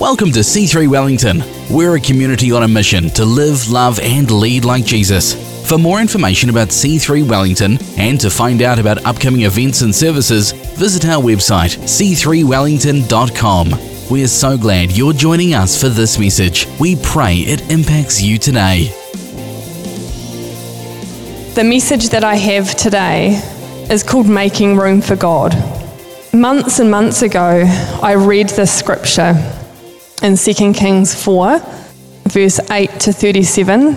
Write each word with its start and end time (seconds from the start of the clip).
Welcome 0.00 0.32
to 0.32 0.40
C3 0.40 0.88
Wellington. 0.88 1.42
We're 1.68 1.96
a 1.96 2.00
community 2.00 2.50
on 2.52 2.62
a 2.62 2.68
mission 2.68 3.10
to 3.10 3.26
live, 3.26 3.68
love, 3.68 4.00
and 4.00 4.30
lead 4.30 4.64
like 4.64 4.86
Jesus. 4.86 5.34
For 5.68 5.76
more 5.76 6.00
information 6.00 6.48
about 6.48 6.68
C3 6.68 7.28
Wellington 7.28 7.76
and 7.98 8.18
to 8.22 8.30
find 8.30 8.62
out 8.62 8.78
about 8.78 9.04
upcoming 9.04 9.42
events 9.42 9.82
and 9.82 9.94
services, 9.94 10.52
visit 10.52 11.04
our 11.04 11.22
website 11.22 11.76
c3wellington.com. 11.80 14.10
We're 14.10 14.26
so 14.26 14.56
glad 14.56 14.96
you're 14.96 15.12
joining 15.12 15.52
us 15.52 15.78
for 15.78 15.90
this 15.90 16.18
message. 16.18 16.66
We 16.80 16.96
pray 16.96 17.40
it 17.40 17.70
impacts 17.70 18.22
you 18.22 18.38
today. 18.38 18.84
The 21.56 21.62
message 21.62 22.08
that 22.08 22.24
I 22.24 22.36
have 22.36 22.74
today 22.74 23.38
is 23.90 24.02
called 24.02 24.30
Making 24.30 24.78
Room 24.78 25.02
for 25.02 25.16
God. 25.16 25.54
Months 26.32 26.78
and 26.78 26.90
months 26.90 27.20
ago, 27.20 27.64
I 28.02 28.12
read 28.12 28.48
this 28.48 28.72
scripture 28.72 29.58
in 30.22 30.36
2 30.36 30.72
Kings 30.72 31.14
4, 31.22 31.58
verse 32.28 32.60
8 32.70 32.90
to 33.00 33.12
37, 33.12 33.96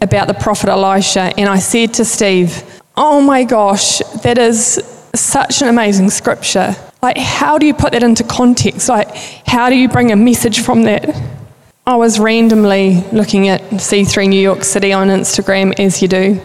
about 0.00 0.26
the 0.26 0.34
prophet 0.34 0.68
Elisha. 0.68 1.32
And 1.38 1.48
I 1.48 1.58
said 1.58 1.94
to 1.94 2.04
Steve, 2.04 2.62
Oh 2.96 3.20
my 3.20 3.44
gosh, 3.44 3.98
that 4.22 4.38
is 4.38 5.08
such 5.14 5.62
an 5.62 5.68
amazing 5.68 6.10
scripture. 6.10 6.74
Like, 7.00 7.16
how 7.16 7.58
do 7.58 7.66
you 7.66 7.74
put 7.74 7.92
that 7.92 8.02
into 8.02 8.22
context? 8.22 8.88
Like, 8.88 9.14
how 9.46 9.70
do 9.70 9.76
you 9.76 9.88
bring 9.88 10.12
a 10.12 10.16
message 10.16 10.60
from 10.60 10.82
that? 10.82 11.08
I 11.86 11.96
was 11.96 12.20
randomly 12.20 13.02
looking 13.12 13.48
at 13.48 13.60
C3 13.62 14.28
New 14.28 14.40
York 14.40 14.62
City 14.62 14.92
on 14.92 15.08
Instagram, 15.08 15.78
as 15.80 16.00
you 16.00 16.06
do, 16.06 16.40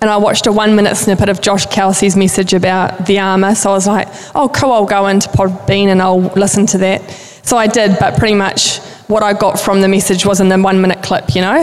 and 0.00 0.10
I 0.10 0.18
watched 0.18 0.46
a 0.46 0.52
one 0.52 0.76
minute 0.76 0.96
snippet 0.96 1.30
of 1.30 1.40
Josh 1.40 1.64
Kelsey's 1.64 2.16
message 2.16 2.52
about 2.52 3.06
the 3.06 3.18
armour. 3.18 3.54
So 3.54 3.70
I 3.70 3.72
was 3.72 3.86
like, 3.86 4.08
oh, 4.34 4.50
cool, 4.50 4.72
I'll 4.72 4.84
go 4.84 5.06
into 5.06 5.30
Podbean 5.30 5.86
and 5.86 6.02
I'll 6.02 6.20
listen 6.20 6.66
to 6.66 6.78
that. 6.78 7.00
So 7.44 7.58
I 7.58 7.66
did, 7.66 7.98
but 8.00 8.18
pretty 8.18 8.34
much 8.34 8.78
what 9.06 9.22
I 9.22 9.34
got 9.34 9.60
from 9.60 9.82
the 9.82 9.88
message 9.88 10.24
was 10.24 10.40
in 10.40 10.48
the 10.48 10.58
one 10.58 10.80
minute 10.80 11.02
clip, 11.02 11.34
you 11.34 11.42
know? 11.42 11.62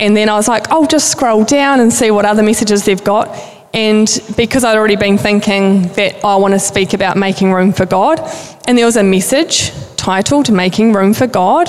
And 0.00 0.16
then 0.16 0.28
I 0.28 0.34
was 0.34 0.46
like, 0.46 0.70
I'll 0.70 0.86
just 0.86 1.10
scroll 1.10 1.44
down 1.44 1.80
and 1.80 1.92
see 1.92 2.10
what 2.12 2.24
other 2.24 2.42
messages 2.42 2.84
they've 2.84 3.02
got. 3.02 3.28
And 3.74 4.08
because 4.36 4.64
I'd 4.64 4.76
already 4.76 4.96
been 4.96 5.18
thinking 5.18 5.88
that 5.94 6.24
I 6.24 6.36
want 6.36 6.54
to 6.54 6.60
speak 6.60 6.94
about 6.94 7.16
making 7.16 7.52
room 7.52 7.72
for 7.72 7.84
God, 7.84 8.20
and 8.66 8.78
there 8.78 8.86
was 8.86 8.96
a 8.96 9.02
message 9.02 9.72
titled 9.96 10.50
Making 10.50 10.92
Room 10.92 11.12
for 11.12 11.26
God. 11.26 11.68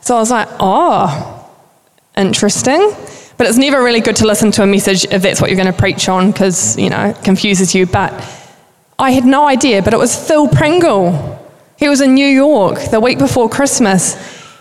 So 0.00 0.16
I 0.16 0.20
was 0.20 0.30
like, 0.30 0.48
oh, 0.60 1.50
interesting. 2.16 2.92
But 3.36 3.48
it's 3.48 3.58
never 3.58 3.82
really 3.82 4.00
good 4.00 4.16
to 4.16 4.26
listen 4.26 4.52
to 4.52 4.62
a 4.62 4.66
message 4.66 5.04
if 5.06 5.20
that's 5.22 5.40
what 5.40 5.50
you're 5.50 5.60
going 5.60 5.72
to 5.72 5.78
preach 5.78 6.08
on 6.08 6.30
because, 6.30 6.78
you 6.78 6.88
know, 6.88 7.06
it 7.08 7.24
confuses 7.24 7.74
you. 7.74 7.86
But 7.86 8.12
I 8.98 9.10
had 9.10 9.24
no 9.24 9.46
idea, 9.46 9.82
but 9.82 9.92
it 9.92 9.98
was 9.98 10.16
Phil 10.16 10.46
Pringle. 10.46 11.43
He 11.76 11.88
was 11.88 12.00
in 12.00 12.14
New 12.14 12.26
York 12.26 12.90
the 12.90 13.00
week 13.00 13.18
before 13.18 13.48
Christmas 13.48 14.16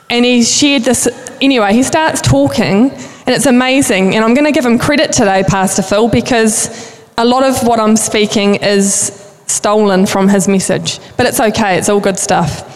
and 0.10 0.26
he 0.26 0.44
shared 0.44 0.84
this. 0.84 1.08
Anyway, 1.42 1.74
he 1.74 1.84
starts 1.84 2.22
talking 2.22 2.92
and 2.92 3.30
it's 3.30 3.46
amazing. 3.46 4.16
And 4.16 4.26
I'm 4.26 4.34
going 4.34 4.46
to 4.46 4.52
give 4.52 4.66
him 4.66 4.78
credit 4.78 5.12
today, 5.12 5.44
Pastor 5.48 5.82
Phil, 5.82 6.10
because 6.10 7.02
a 7.18 7.26
lot 7.26 7.44
of 7.44 7.68
what 7.68 7.80
I'm 7.80 7.96
speaking 7.96 8.56
is 8.56 9.20
stolen 9.48 10.06
from 10.06 10.28
his 10.28 10.48
message. 10.48 11.00
But 11.16 11.28
it's 11.28 11.40
okay, 11.40 11.78
it's 11.78 11.90
all 11.90 12.00
good 12.00 12.18
stuff. 12.18 12.70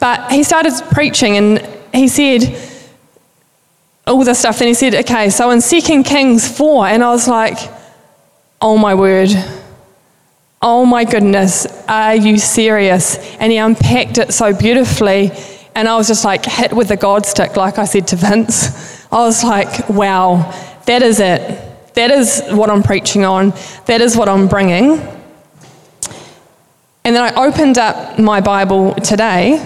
But 0.00 0.30
he 0.30 0.44
started 0.44 0.72
preaching 0.90 1.36
and 1.36 1.66
he 1.92 2.08
said 2.08 2.42
all 4.06 4.24
this 4.24 4.38
stuff. 4.38 4.58
Then 4.58 4.68
he 4.68 4.74
said, 4.74 4.94
okay, 4.94 5.30
so 5.30 5.50
in 5.50 5.60
2 5.60 6.02
Kings 6.02 6.48
4, 6.56 6.86
and 6.86 7.02
I 7.02 7.10
was 7.10 7.28
like, 7.28 7.58
oh 8.60 8.78
my 8.78 8.94
word. 8.94 9.30
Oh 10.60 10.84
my 10.84 11.04
goodness, 11.04 11.66
are 11.86 12.16
you 12.16 12.36
serious? 12.36 13.16
And 13.36 13.52
he 13.52 13.58
unpacked 13.58 14.18
it 14.18 14.32
so 14.32 14.52
beautifully. 14.52 15.30
And 15.76 15.88
I 15.88 15.96
was 15.96 16.08
just 16.08 16.24
like 16.24 16.44
hit 16.44 16.72
with 16.72 16.88
the 16.88 16.96
God 16.96 17.24
stick, 17.26 17.56
like 17.56 17.78
I 17.78 17.84
said 17.84 18.08
to 18.08 18.16
Vince. 18.16 19.06
I 19.12 19.18
was 19.18 19.44
like, 19.44 19.88
wow, 19.88 20.52
that 20.86 21.02
is 21.02 21.20
it. 21.20 21.94
That 21.94 22.10
is 22.10 22.42
what 22.50 22.70
I'm 22.70 22.82
preaching 22.82 23.24
on. 23.24 23.50
That 23.86 24.00
is 24.00 24.16
what 24.16 24.28
I'm 24.28 24.48
bringing. 24.48 24.98
And 27.04 27.14
then 27.14 27.22
I 27.22 27.46
opened 27.46 27.78
up 27.78 28.18
my 28.18 28.40
Bible 28.40 28.94
today, 28.96 29.64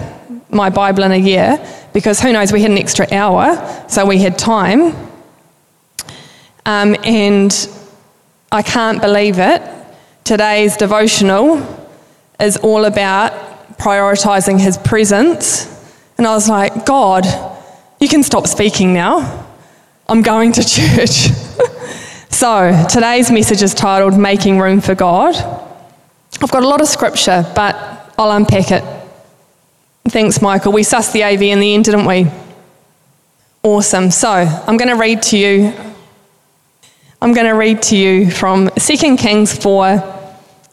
my 0.49 0.69
Bible 0.69 1.03
in 1.05 1.11
a 1.11 1.17
year, 1.17 1.57
because 1.91 2.19
who 2.19 2.31
knows, 2.31 2.53
we 2.53 2.61
had 2.61 2.69
an 2.69 2.77
extra 2.77 3.07
hour, 3.11 3.83
so 3.89 4.05
we 4.05 4.19
had 4.19 4.37
time. 4.37 4.95
Um, 6.67 6.95
and 7.03 7.51
I 8.51 8.61
can't 8.61 9.01
believe 9.01 9.39
it. 9.39 9.61
Today's 10.23 10.77
devotional 10.77 11.61
is 12.39 12.55
all 12.55 12.85
about 12.85 13.77
prioritizing 13.77 14.57
His 14.57 14.77
presence. 14.77 15.67
And 16.17 16.25
I 16.25 16.33
was 16.33 16.47
like, 16.47 16.85
God, 16.85 17.25
you 17.99 18.07
can 18.07 18.23
stop 18.23 18.47
speaking 18.47 18.93
now. 18.93 19.45
I'm 20.07 20.21
going 20.21 20.53
to 20.53 20.63
church. 20.63 21.29
so 22.29 22.85
today's 22.89 23.31
message 23.31 23.61
is 23.61 23.73
titled 23.73 24.17
Making 24.17 24.59
Room 24.59 24.79
for 24.79 24.95
God. 24.95 25.35
I've 26.41 26.51
got 26.51 26.63
a 26.63 26.67
lot 26.67 26.79
of 26.79 26.87
scripture, 26.87 27.45
but 27.53 27.75
I'll 28.17 28.31
unpack 28.31 28.71
it. 28.71 28.83
Thanks, 30.07 30.41
Michael. 30.41 30.71
We 30.71 30.83
sussed 30.83 31.11
the 31.11 31.23
AV 31.23 31.41
in 31.41 31.59
the 31.59 31.73
end, 31.73 31.83
didn't 31.83 32.05
we? 32.05 32.27
Awesome. 33.61 34.09
So 34.09 34.29
I'm 34.29 34.77
going 34.77 34.89
to 34.89 34.95
read 34.95 35.21
to 35.23 35.37
you. 35.37 35.73
I'm 37.23 37.31
going 37.31 37.47
to 37.47 37.53
read 37.53 37.81
to 37.83 37.95
you 37.95 38.29
from 38.29 38.69
2 38.77 39.15
Kings 39.15 39.57
4, 39.57 39.97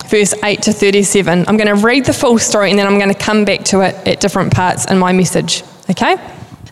verse 0.07 0.35
8 0.43 0.63
to 0.63 0.73
37. 0.73 1.45
I'm 1.47 1.57
going 1.57 1.69
to 1.69 1.87
read 1.87 2.07
the 2.07 2.13
full 2.13 2.41
story 2.41 2.71
and 2.71 2.79
then 2.79 2.89
I'm 2.89 2.99
going 2.99 3.15
to 3.15 3.19
come 3.19 3.45
back 3.45 3.63
to 3.67 3.83
it 3.83 3.95
at 4.05 4.19
different 4.19 4.53
parts 4.53 4.85
in 4.87 4.99
my 4.99 5.13
message. 5.13 5.63
Okay? 5.89 6.17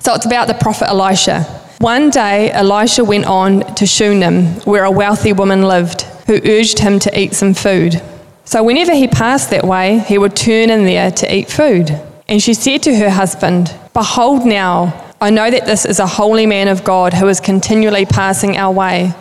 So 0.01 0.15
it's 0.15 0.27
about 0.27 0.49
the 0.49 0.55
prophet 0.55 0.89
Elisha. 0.89 1.45
One 1.79 2.11
day, 2.11 2.51
Elisha 2.51 3.05
went 3.05 3.27
on 3.27 3.73
to 3.77 3.87
Shunem, 3.87 4.47
where 4.63 4.83
a 4.83 4.91
wealthy 4.91 5.33
woman 5.33 5.63
lived, 5.63 6.03
who 6.27 6.41
urged 6.45 6.81
him 6.81 6.99
to 6.99 7.17
eat 7.17 7.35
some 7.35 7.55
food. 7.55 8.03
So 8.47 8.65
whenever 8.65 8.97
he 8.97 9.07
passed 9.07 9.51
that 9.51 9.63
way, 9.63 10.01
he 10.01 10.19
would 10.19 10.35
turn 10.35 10.71
in 10.71 10.87
there 10.87 11.13
to 11.13 11.33
eat 11.33 11.53
food. 11.53 11.93
And 12.27 12.43
she 12.43 12.53
said 12.53 12.83
to 12.83 12.97
her 12.97 13.11
husband, 13.11 13.73
Behold, 13.95 14.45
now, 14.45 15.13
I 15.21 15.31
know 15.31 15.49
that 15.49 15.67
this 15.67 15.85
is 15.85 16.01
a 16.01 16.07
holy 16.09 16.47
man 16.47 16.67
of 16.67 16.83
God 16.83 17.15
who 17.15 17.29
is 17.29 17.39
continually 17.39 18.07
passing 18.07 18.57
our 18.57 18.73
way. 18.73 19.15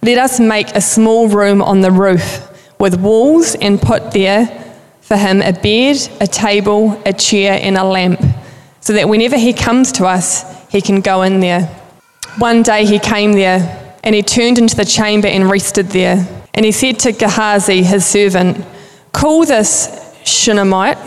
Let 0.00 0.18
us 0.18 0.38
make 0.38 0.68
a 0.76 0.80
small 0.80 1.28
room 1.28 1.60
on 1.60 1.80
the 1.80 1.90
roof 1.90 2.48
with 2.78 3.00
walls 3.00 3.56
and 3.56 3.82
put 3.82 4.12
there 4.12 4.46
for 5.00 5.16
him 5.16 5.42
a 5.42 5.52
bed, 5.52 5.96
a 6.20 6.26
table, 6.26 7.00
a 7.04 7.12
chair, 7.12 7.58
and 7.60 7.76
a 7.76 7.82
lamp, 7.82 8.20
so 8.80 8.92
that 8.92 9.08
whenever 9.08 9.36
he 9.36 9.52
comes 9.52 9.90
to 9.92 10.04
us, 10.04 10.44
he 10.70 10.80
can 10.80 11.00
go 11.00 11.22
in 11.22 11.40
there. 11.40 11.62
One 12.38 12.62
day 12.62 12.84
he 12.84 13.00
came 13.00 13.32
there, 13.32 13.96
and 14.04 14.14
he 14.14 14.22
turned 14.22 14.58
into 14.58 14.76
the 14.76 14.84
chamber 14.84 15.26
and 15.26 15.50
rested 15.50 15.86
there. 15.86 16.26
And 16.54 16.64
he 16.64 16.72
said 16.72 17.00
to 17.00 17.12
Gehazi, 17.12 17.82
his 17.82 18.06
servant, 18.06 18.64
Call 19.12 19.44
this 19.44 20.14
Shunammite. 20.24 20.98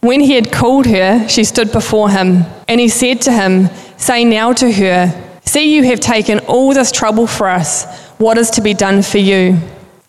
When 0.00 0.20
he 0.20 0.32
had 0.32 0.50
called 0.50 0.86
her, 0.86 1.28
she 1.28 1.44
stood 1.44 1.70
before 1.70 2.10
him, 2.10 2.44
and 2.66 2.80
he 2.80 2.88
said 2.88 3.20
to 3.22 3.32
him, 3.32 3.68
Say 3.98 4.24
now 4.24 4.52
to 4.54 4.72
her, 4.72 5.22
See, 5.44 5.74
you 5.74 5.84
have 5.84 6.00
taken 6.00 6.38
all 6.40 6.72
this 6.72 6.90
trouble 6.90 7.26
for 7.26 7.48
us. 7.48 8.10
What 8.22 8.38
is 8.38 8.50
to 8.50 8.60
be 8.60 8.72
done 8.72 9.02
for 9.02 9.18
you? 9.18 9.58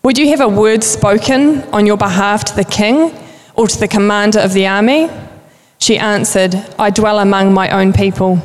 Would 0.04 0.20
you 0.20 0.30
have 0.30 0.42
a 0.42 0.48
word 0.48 0.84
spoken 0.84 1.64
on 1.74 1.88
your 1.88 1.98
behalf 1.98 2.44
to 2.46 2.56
the 2.56 2.64
king 2.64 3.12
or 3.56 3.68
to 3.68 3.80
the 3.80 3.88
commander 3.88 4.38
of 4.38 4.54
the 4.54 4.68
army? 4.68 5.10
She 5.80 5.98
answered, 5.98 6.54
I 6.78 6.92
dwell 6.92 7.18
among 7.18 7.56
my 7.56 7.72
own 7.72 7.92
people. 7.92 8.40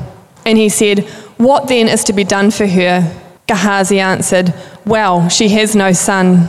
And 0.47 0.57
he 0.57 0.71
said, 0.71 1.01
What 1.37 1.69
then 1.69 1.87
is 1.87 2.03
to 2.05 2.15
be 2.15 2.25
done 2.25 2.51
for 2.51 2.67
her? 2.67 3.15
Gehazi 3.47 4.01
answered, 4.01 4.55
Well, 4.87 5.29
she 5.29 5.51
has 5.51 5.77
no 5.77 5.93
son, 5.93 6.49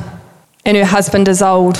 and 0.63 0.78
her 0.78 0.86
husband 0.86 1.28
is 1.28 1.41
old. 1.41 1.75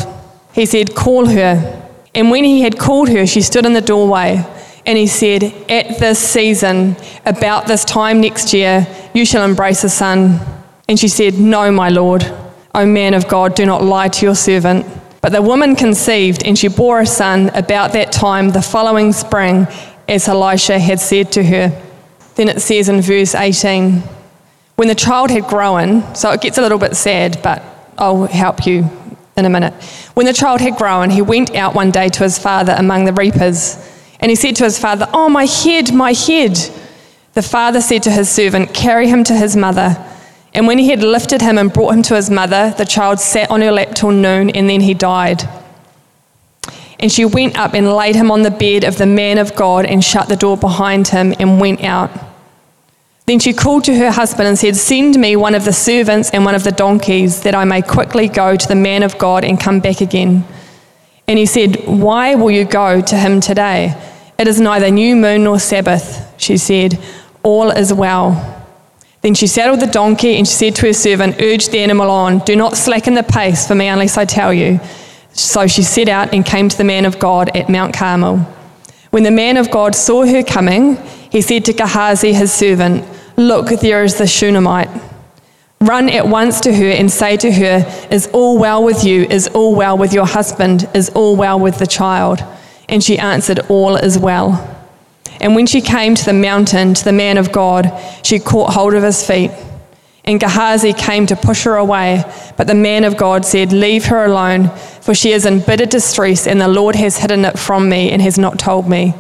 He 0.52 0.66
said, 0.66 0.94
Call 0.94 1.26
her. 1.28 1.90
And 2.14 2.32
when 2.32 2.44
he 2.44 2.64
had 2.64 2.78
called 2.78 3.08
her, 3.08 3.26
she 3.26 3.42
stood 3.42 3.66
in 3.66 3.72
the 3.72 3.80
doorway. 3.80 4.46
And 4.86 4.98
he 4.98 5.08
said, 5.08 5.46
At 5.70 6.00
this 6.00 6.20
season, 6.20 6.98
about 7.26 7.66
this 7.66 7.86
time 7.86 8.20
next 8.20 8.54
year, 8.54 8.86
you 9.14 9.24
shall 9.24 9.46
embrace 9.46 9.86
a 9.86 9.90
son. 9.90 10.59
And 10.90 11.00
she 11.00 11.08
said, 11.08 11.36
No, 11.36 11.72
my 11.72 11.90
lord. 11.90 12.26
O 12.74 12.86
man 12.86 13.14
of 13.14 13.28
God, 13.28 13.54
do 13.54 13.66
not 13.66 13.84
lie 13.84 14.08
to 14.08 14.26
your 14.26 14.36
servant. 14.36 14.88
But 15.22 15.32
the 15.32 15.42
woman 15.42 15.76
conceived, 15.76 16.44
and 16.44 16.58
she 16.58 16.68
bore 16.68 17.00
a 17.00 17.06
son 17.06 17.50
about 17.50 17.94
that 17.94 18.12
time 18.12 18.50
the 18.50 18.62
following 18.62 19.14
spring, 19.14 19.68
as 20.08 20.28
Elisha 20.28 20.80
had 20.80 21.00
said 21.00 21.32
to 21.34 21.44
her. 21.44 21.80
Then 22.36 22.50
it 22.50 22.62
says 22.62 22.90
in 22.90 23.02
verse 23.02 23.36
18, 23.36 24.02
when 24.78 24.88
the 24.88 24.96
child 24.96 25.30
had 25.30 25.44
grown, 25.44 26.16
so 26.16 26.32
it 26.32 26.42
gets 26.42 26.58
a 26.58 26.62
little 26.62 26.80
bit 26.80 26.96
sad, 26.96 27.40
but 27.44 27.62
I'll 27.98 28.26
help 28.26 28.66
you 28.66 28.90
in 29.38 29.46
a 29.46 29.50
minute. 29.50 29.74
When 30.16 30.26
the 30.26 30.34
child 30.34 30.60
had 30.60 30.76
grown, 30.76 31.12
he 31.12 31.22
went 31.22 31.54
out 31.54 31.76
one 31.76 31.92
day 31.92 32.10
to 32.10 32.24
his 32.24 32.40
father 32.40 32.74
among 32.76 33.06
the 33.06 33.14
reapers, 33.14 33.78
and 34.22 34.32
he 34.32 34.36
said 34.36 34.56
to 34.56 34.64
his 34.64 34.80
father, 34.80 35.08
Oh, 35.14 35.30
my 35.30 35.46
head, 35.46 35.94
my 35.94 36.14
head. 36.14 36.58
The 37.34 37.44
father 37.44 37.80
said 37.80 38.02
to 38.04 38.12
his 38.12 38.30
servant, 38.30 38.74
Carry 38.74 39.08
him 39.08 39.24
to 39.26 39.36
his 39.36 39.56
mother. 39.56 40.04
And 40.54 40.66
when 40.66 40.80
he 40.80 40.90
had 40.90 41.04
lifted 41.04 41.42
him 41.42 41.58
and 41.58 41.72
brought 41.72 41.94
him 41.94 42.02
to 42.04 42.16
his 42.16 42.30
mother, 42.30 42.74
the 42.78 42.86
child 42.86 43.20
sat 43.20 43.52
on 43.52 43.62
her 43.62 43.72
lap 43.72 43.94
till 43.94 44.12
noon, 44.12 44.50
and 44.50 44.70
then 44.70 44.82
he 44.82 44.94
died. 44.94 45.48
And 47.00 47.12
she 47.12 47.24
went 47.24 47.58
up 47.58 47.74
and 47.74 47.94
laid 47.94 48.16
him 48.16 48.30
on 48.30 48.42
the 48.42 48.52
bed 48.52 48.84
of 48.84 48.98
the 48.98 49.06
man 49.06 49.38
of 49.38 49.56
God 49.56 49.86
and 49.86 50.04
shut 50.04 50.28
the 50.28 50.36
door 50.36 50.58
behind 50.58 51.10
him 51.10 51.34
and 51.40 51.60
went 51.60 51.84
out. 51.84 52.12
Then 53.26 53.40
she 53.40 53.54
called 53.54 53.84
to 53.84 53.96
her 53.96 54.12
husband 54.12 54.48
and 54.48 54.58
said, 54.58 54.76
Send 54.76 55.18
me 55.18 55.36
one 55.36 55.54
of 55.54 55.64
the 55.64 55.72
servants 55.72 56.32
and 56.32 56.44
one 56.44 56.56
of 56.56 56.64
the 56.64 56.72
donkeys, 56.72 57.44
that 57.44 57.54
I 57.54 57.64
may 57.64 57.82
quickly 57.82 58.28
go 58.28 58.56
to 58.56 58.68
the 58.68 58.76
man 58.76 59.04
of 59.04 59.18
God 59.18 59.46
and 59.46 59.60
come 59.60 59.80
back 59.80 60.02
again. 60.02 60.44
And 61.28 61.38
he 61.38 61.46
said, 61.46 61.76
Why 61.86 62.34
will 62.34 62.50
you 62.50 62.66
go 62.66 63.02
to 63.02 63.16
him 63.16 63.40
today? 63.40 63.96
It 64.40 64.48
is 64.48 64.60
neither 64.60 64.90
new 64.90 65.16
moon 65.16 65.44
nor 65.44 65.60
Sabbath. 65.60 66.34
She 66.38 66.58
said, 66.58 66.98
All 67.44 67.70
is 67.70 67.94
well. 67.94 68.59
Then 69.22 69.34
she 69.34 69.48
saddled 69.48 69.82
the 69.82 69.88
donkey 69.88 70.38
and 70.38 70.48
she 70.48 70.54
said 70.54 70.76
to 70.76 70.88
her 70.88 70.94
servant, 70.94 71.42
Urge 71.42 71.70
the 71.70 71.80
animal 71.80 72.10
on, 72.10 72.40
do 72.40 72.56
not 72.56 72.78
slacken 72.78 73.16
the 73.16 73.24
pace 73.24 73.68
for 73.68 73.76
me 73.76 73.88
unless 73.88 74.18
I 74.18 74.26
tell 74.26 74.54
you. 74.54 74.80
So 75.34 75.68
she 75.68 75.84
set 75.84 76.08
out 76.08 76.34
and 76.34 76.46
came 76.46 76.70
to 76.70 76.78
the 76.78 76.84
man 76.84 77.06
of 77.06 77.20
God 77.20 77.56
at 77.56 77.70
Mount 77.70 77.94
Carmel. 77.94 78.38
When 79.12 79.24
the 79.24 79.32
man 79.32 79.58
of 79.58 79.72
God 79.72 79.96
saw 79.96 80.26
her 80.26 80.44
coming, 80.44 80.96
he 81.32 81.42
said 81.42 81.66
to 81.66 81.74
Gehazi, 81.74 82.34
his 82.34 82.54
servant, 82.54 83.06
Look, 83.36 83.70
there 83.80 84.04
is 84.04 84.18
the 84.18 84.28
Shunammite. 84.28 84.90
Run 85.82 86.10
at 86.10 86.28
once 86.28 86.60
to 86.62 86.74
her 86.74 86.90
and 86.90 87.10
say 87.10 87.38
to 87.38 87.52
her, 87.52 88.08
Is 88.12 88.28
all 88.28 88.60
well 88.60 88.84
with 88.84 89.04
you? 89.04 89.24
Is 89.24 89.48
all 89.48 89.76
well 89.76 89.98
with 89.98 90.14
your 90.14 90.26
husband? 90.26 90.90
Is 90.94 91.10
all 91.10 91.36
well 91.36 91.60
with 91.60 91.80
the 91.80 91.88
child? 91.88 92.44
And 92.90 93.04
she 93.04 93.18
answered, 93.18 93.60
All 93.70 93.96
is 93.96 94.18
well. 94.20 94.79
And 95.40 95.56
when 95.56 95.66
she 95.66 95.82
came 95.82 96.16
to 96.16 96.26
the 96.26 96.34
mountain, 96.34 96.94
to 96.94 97.04
the 97.04 97.14
man 97.14 97.38
of 97.38 97.52
God, 97.52 97.92
she 98.24 98.40
caught 98.40 98.74
hold 98.74 98.94
of 98.94 99.04
his 99.04 99.26
feet. 99.26 99.52
And 100.26 100.40
Gehazi 100.40 100.94
came 100.94 101.26
to 101.28 101.36
push 101.36 101.64
her 101.64 101.76
away, 101.76 102.24
but 102.58 102.68
the 102.68 102.76
man 102.76 103.04
of 103.04 103.18
God 103.18 103.46
said, 103.46 103.72
Leave 103.72 104.06
her 104.06 104.26
alone, 104.26 104.70
for 105.02 105.16
she 105.16 105.32
is 105.32 105.46
in 105.46 105.62
bitter 105.62 105.86
distress, 105.86 106.46
and 106.46 106.60
the 106.60 106.68
Lord 106.68 106.96
has 106.96 107.18
hidden 107.18 107.46
it 107.46 107.58
from 107.58 107.90
me 107.90 108.12
and 108.12 108.22
has 108.22 108.38
not 108.38 108.60
told 108.60 108.88
me. 108.88 109.14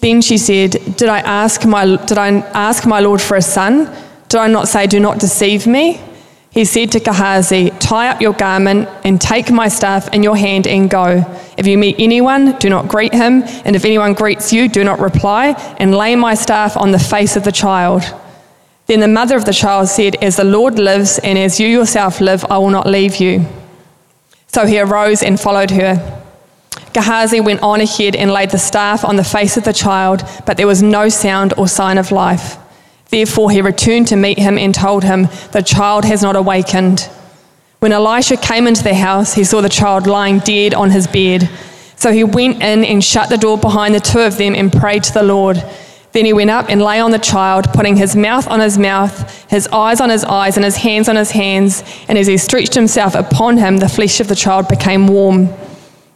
Then 0.00 0.20
she 0.20 0.36
said, 0.36 0.72
Did 0.96 1.08
I 1.08 1.20
ask 1.20 1.64
my, 1.64 1.96
did 2.04 2.18
I 2.18 2.28
ask 2.52 2.86
my 2.86 3.00
Lord 3.00 3.22
for 3.22 3.36
a 3.36 3.42
son? 3.42 3.84
Did 4.28 4.40
I 4.40 4.48
not 4.48 4.66
say, 4.66 4.86
Do 4.86 4.98
not 4.98 5.20
deceive 5.20 5.66
me? 5.66 6.00
He 6.52 6.66
said 6.66 6.92
to 6.92 7.00
Gehazi, 7.00 7.70
Tie 7.80 8.08
up 8.08 8.20
your 8.20 8.34
garment 8.34 8.86
and 9.04 9.18
take 9.18 9.50
my 9.50 9.68
staff 9.68 10.12
in 10.12 10.22
your 10.22 10.36
hand 10.36 10.66
and 10.66 10.90
go. 10.90 11.24
If 11.56 11.66
you 11.66 11.78
meet 11.78 11.96
anyone, 11.98 12.58
do 12.58 12.68
not 12.68 12.88
greet 12.88 13.14
him, 13.14 13.42
and 13.64 13.74
if 13.74 13.86
anyone 13.86 14.12
greets 14.12 14.52
you, 14.52 14.68
do 14.68 14.84
not 14.84 15.00
reply, 15.00 15.54
and 15.78 15.94
lay 15.94 16.14
my 16.14 16.34
staff 16.34 16.76
on 16.76 16.92
the 16.92 16.98
face 16.98 17.36
of 17.36 17.44
the 17.44 17.52
child. 17.52 18.02
Then 18.86 19.00
the 19.00 19.08
mother 19.08 19.36
of 19.36 19.46
the 19.46 19.54
child 19.54 19.88
said, 19.88 20.16
As 20.16 20.36
the 20.36 20.44
Lord 20.44 20.78
lives, 20.78 21.18
and 21.20 21.38
as 21.38 21.58
you 21.58 21.66
yourself 21.66 22.20
live, 22.20 22.44
I 22.50 22.58
will 22.58 22.70
not 22.70 22.86
leave 22.86 23.16
you. 23.16 23.46
So 24.48 24.66
he 24.66 24.78
arose 24.78 25.22
and 25.22 25.40
followed 25.40 25.70
her. 25.70 26.22
Gehazi 26.92 27.40
went 27.40 27.62
on 27.62 27.80
ahead 27.80 28.14
and 28.14 28.30
laid 28.30 28.50
the 28.50 28.58
staff 28.58 29.06
on 29.06 29.16
the 29.16 29.24
face 29.24 29.56
of 29.56 29.64
the 29.64 29.72
child, 29.72 30.22
but 30.44 30.58
there 30.58 30.66
was 30.66 30.82
no 30.82 31.08
sound 31.08 31.54
or 31.56 31.66
sign 31.66 31.96
of 31.96 32.12
life. 32.12 32.58
Therefore 33.12 33.50
he 33.50 33.60
returned 33.60 34.08
to 34.08 34.16
meet 34.16 34.38
him 34.38 34.56
and 34.56 34.74
told 34.74 35.04
him, 35.04 35.28
The 35.52 35.62
child 35.62 36.06
has 36.06 36.22
not 36.22 36.34
awakened. 36.34 37.10
When 37.78 37.92
Elisha 37.92 38.38
came 38.38 38.66
into 38.66 38.82
the 38.82 38.94
house, 38.94 39.34
he 39.34 39.44
saw 39.44 39.60
the 39.60 39.68
child 39.68 40.06
lying 40.06 40.38
dead 40.38 40.72
on 40.72 40.90
his 40.90 41.06
bed. 41.06 41.50
So 41.96 42.10
he 42.10 42.24
went 42.24 42.62
in 42.62 42.84
and 42.84 43.04
shut 43.04 43.28
the 43.28 43.36
door 43.36 43.58
behind 43.58 43.94
the 43.94 44.00
two 44.00 44.20
of 44.20 44.38
them 44.38 44.54
and 44.54 44.72
prayed 44.72 45.04
to 45.04 45.12
the 45.12 45.22
Lord. 45.22 45.62
Then 46.12 46.24
he 46.24 46.32
went 46.32 46.48
up 46.48 46.70
and 46.70 46.80
lay 46.80 47.00
on 47.00 47.10
the 47.10 47.18
child, 47.18 47.66
putting 47.74 47.96
his 47.96 48.16
mouth 48.16 48.48
on 48.48 48.60
his 48.60 48.78
mouth, 48.78 49.44
his 49.50 49.68
eyes 49.68 50.00
on 50.00 50.08
his 50.08 50.24
eyes, 50.24 50.56
and 50.56 50.64
his 50.64 50.76
hands 50.76 51.06
on 51.10 51.16
his 51.16 51.32
hands. 51.32 51.84
And 52.08 52.16
as 52.16 52.26
he 52.26 52.38
stretched 52.38 52.74
himself 52.74 53.14
upon 53.14 53.58
him, 53.58 53.76
the 53.76 53.90
flesh 53.90 54.20
of 54.20 54.28
the 54.28 54.34
child 54.34 54.68
became 54.68 55.06
warm. 55.06 55.50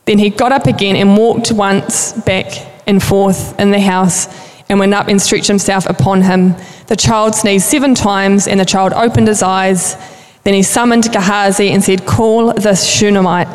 Then 0.06 0.18
he 0.18 0.30
got 0.30 0.50
up 0.50 0.66
again 0.66 0.96
and 0.96 1.14
walked 1.14 1.52
once 1.52 2.14
back 2.22 2.46
and 2.86 3.02
forth 3.02 3.58
in 3.60 3.70
the 3.70 3.80
house, 3.80 4.28
and 4.68 4.78
went 4.78 4.94
up 4.94 5.08
and 5.08 5.20
stretched 5.20 5.48
himself 5.48 5.86
upon 5.86 6.22
him. 6.22 6.54
The 6.88 6.96
child 6.96 7.34
sneezed 7.34 7.66
seven 7.66 7.94
times, 7.94 8.48
and 8.48 8.58
the 8.60 8.64
child 8.64 8.92
opened 8.92 9.28
his 9.28 9.42
eyes. 9.42 9.96
Then 10.44 10.54
he 10.54 10.62
summoned 10.62 11.12
Gehazi 11.12 11.70
and 11.70 11.82
said, 11.82 12.06
Call 12.06 12.52
this 12.52 12.88
Shunammite. 12.88 13.48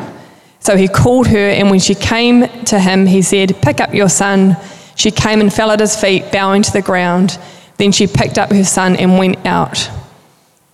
So 0.59 0.77
he 0.77 0.87
called 0.87 1.27
her, 1.27 1.49
and 1.49 1.69
when 1.69 1.79
she 1.79 1.95
came 1.95 2.47
to 2.65 2.79
him, 2.79 3.05
he 3.07 3.21
said, 3.21 3.61
Pick 3.61 3.81
up 3.81 3.93
your 3.93 4.09
son. 4.09 4.57
She 4.95 5.11
came 5.11 5.41
and 5.41 5.51
fell 5.51 5.71
at 5.71 5.79
his 5.79 5.99
feet, 5.99 6.31
bowing 6.31 6.61
to 6.63 6.71
the 6.71 6.81
ground. 6.81 7.39
Then 7.77 7.91
she 7.91 8.07
picked 8.07 8.37
up 8.37 8.51
her 8.51 8.63
son 8.63 8.95
and 8.95 9.17
went 9.17 9.45
out. 9.45 9.89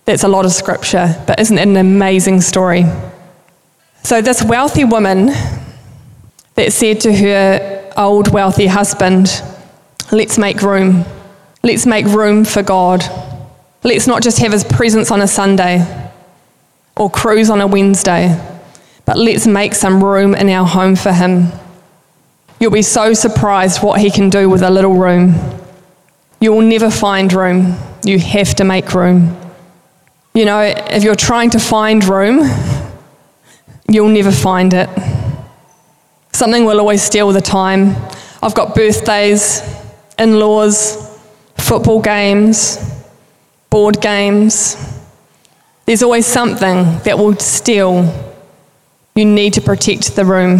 That's 0.04 0.24
a 0.24 0.28
lot 0.28 0.44
of 0.44 0.52
scripture, 0.52 1.22
but 1.26 1.40
isn't 1.40 1.56
it 1.56 1.66
an 1.66 1.76
amazing 1.76 2.40
story? 2.40 2.84
So, 4.02 4.22
this 4.22 4.42
wealthy 4.42 4.84
woman 4.84 5.26
that 6.54 6.72
said 6.72 7.00
to 7.02 7.14
her 7.14 7.92
old 7.96 8.32
wealthy 8.32 8.66
husband, 8.66 9.42
Let's 10.10 10.38
make 10.38 10.62
room. 10.62 11.04
Let's 11.62 11.84
make 11.84 12.06
room 12.06 12.44
for 12.44 12.62
God. 12.62 13.02
Let's 13.84 14.06
not 14.06 14.22
just 14.22 14.38
have 14.38 14.52
his 14.52 14.64
presence 14.64 15.10
on 15.10 15.20
a 15.20 15.28
Sunday 15.28 15.84
or 16.96 17.10
cruise 17.10 17.50
on 17.50 17.60
a 17.60 17.66
Wednesday, 17.66 18.36
but 19.04 19.18
let's 19.18 19.46
make 19.46 19.74
some 19.74 20.02
room 20.02 20.34
in 20.34 20.48
our 20.48 20.66
home 20.66 20.96
for 20.96 21.12
him. 21.12 21.48
You'll 22.58 22.72
be 22.72 22.82
so 22.82 23.12
surprised 23.12 23.82
what 23.82 24.00
he 24.00 24.10
can 24.10 24.30
do 24.30 24.48
with 24.48 24.62
a 24.62 24.70
little 24.70 24.94
room. 24.94 25.34
You'll 26.40 26.62
never 26.62 26.90
find 26.90 27.32
room. 27.32 27.76
You 28.02 28.18
have 28.18 28.54
to 28.56 28.64
make 28.64 28.94
room. 28.94 29.36
You 30.34 30.44
know, 30.44 30.60
if 30.60 31.04
you're 31.04 31.16
trying 31.16 31.50
to 31.50 31.58
find 31.58 32.02
room, 32.04 32.48
you'll 33.88 34.08
never 34.08 34.32
find 34.32 34.72
it. 34.72 34.88
Something 36.32 36.64
will 36.64 36.80
always 36.80 37.02
steal 37.02 37.30
the 37.32 37.40
time. 37.40 37.94
I've 38.42 38.54
got 38.54 38.74
birthdays, 38.74 39.62
in 40.18 40.38
laws, 40.38 41.18
football 41.56 42.00
games, 42.00 42.78
board 43.70 44.00
games. 44.00 44.76
There's 45.86 46.02
always 46.02 46.26
something 46.26 46.98
that 47.04 47.18
will 47.18 47.36
steal. 47.36 48.34
You 49.14 49.24
need 49.24 49.54
to 49.54 49.60
protect 49.60 50.16
the 50.16 50.24
room. 50.24 50.58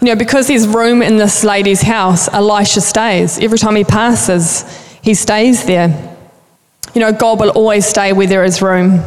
You 0.00 0.08
know, 0.08 0.16
because 0.16 0.48
there's 0.48 0.66
room 0.66 1.02
in 1.02 1.16
this 1.16 1.44
lady's 1.44 1.82
house, 1.82 2.28
Elisha 2.32 2.80
stays. 2.80 3.38
Every 3.38 3.58
time 3.58 3.76
he 3.76 3.84
passes, 3.84 4.64
he 5.02 5.14
stays 5.14 5.64
there. 5.64 6.16
You 6.94 7.00
know, 7.00 7.12
God 7.12 7.40
will 7.40 7.50
always 7.50 7.86
stay 7.86 8.12
where 8.12 8.26
there 8.26 8.44
is 8.44 8.62
room. 8.62 9.02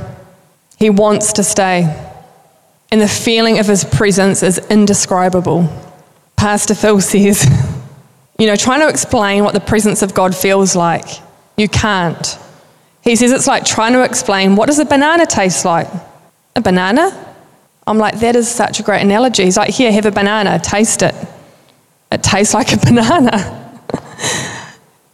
He 0.77 0.89
wants 0.89 1.33
to 1.33 1.44
stay. 1.44 1.94
And 2.91 3.01
the 3.01 3.07
feeling 3.07 3.59
of 3.59 3.67
his 3.67 3.83
presence 3.83 4.44
is 4.44 4.59
indescribable. 4.69 5.67
Pastor 6.35 6.75
Phil 6.75 7.01
says, 7.01 7.45
you 8.37 8.47
know, 8.47 8.56
trying 8.56 8.81
to 8.81 8.87
explain 8.87 9.44
what 9.44 9.53
the 9.53 9.59
presence 9.59 10.01
of 10.01 10.13
God 10.13 10.35
feels 10.35 10.75
like. 10.75 11.07
You 11.57 11.67
can't. 11.67 12.37
He 13.01 13.15
says 13.15 13.31
it's 13.31 13.47
like 13.47 13.65
trying 13.65 13.94
to 13.94 14.03
explain 14.03 14.56
what 14.56 14.67
does 14.67 14.79
a 14.79 14.85
banana 14.85 15.25
taste 15.25 15.65
like? 15.65 15.87
A 16.56 16.61
banana? 16.61 17.25
I'm 17.87 17.97
like, 17.97 18.19
that 18.19 18.35
is 18.35 18.49
such 18.49 18.79
a 18.79 18.83
great 18.83 19.01
analogy. 19.01 19.45
He's 19.45 19.56
like, 19.56 19.69
here, 19.69 19.91
have 19.91 20.06
a 20.06 20.11
banana, 20.11 20.59
taste 20.59 21.01
it. 21.01 21.15
It 22.11 22.21
tastes 22.21 22.53
like 22.53 22.73
a 22.73 22.77
banana. 22.85 23.81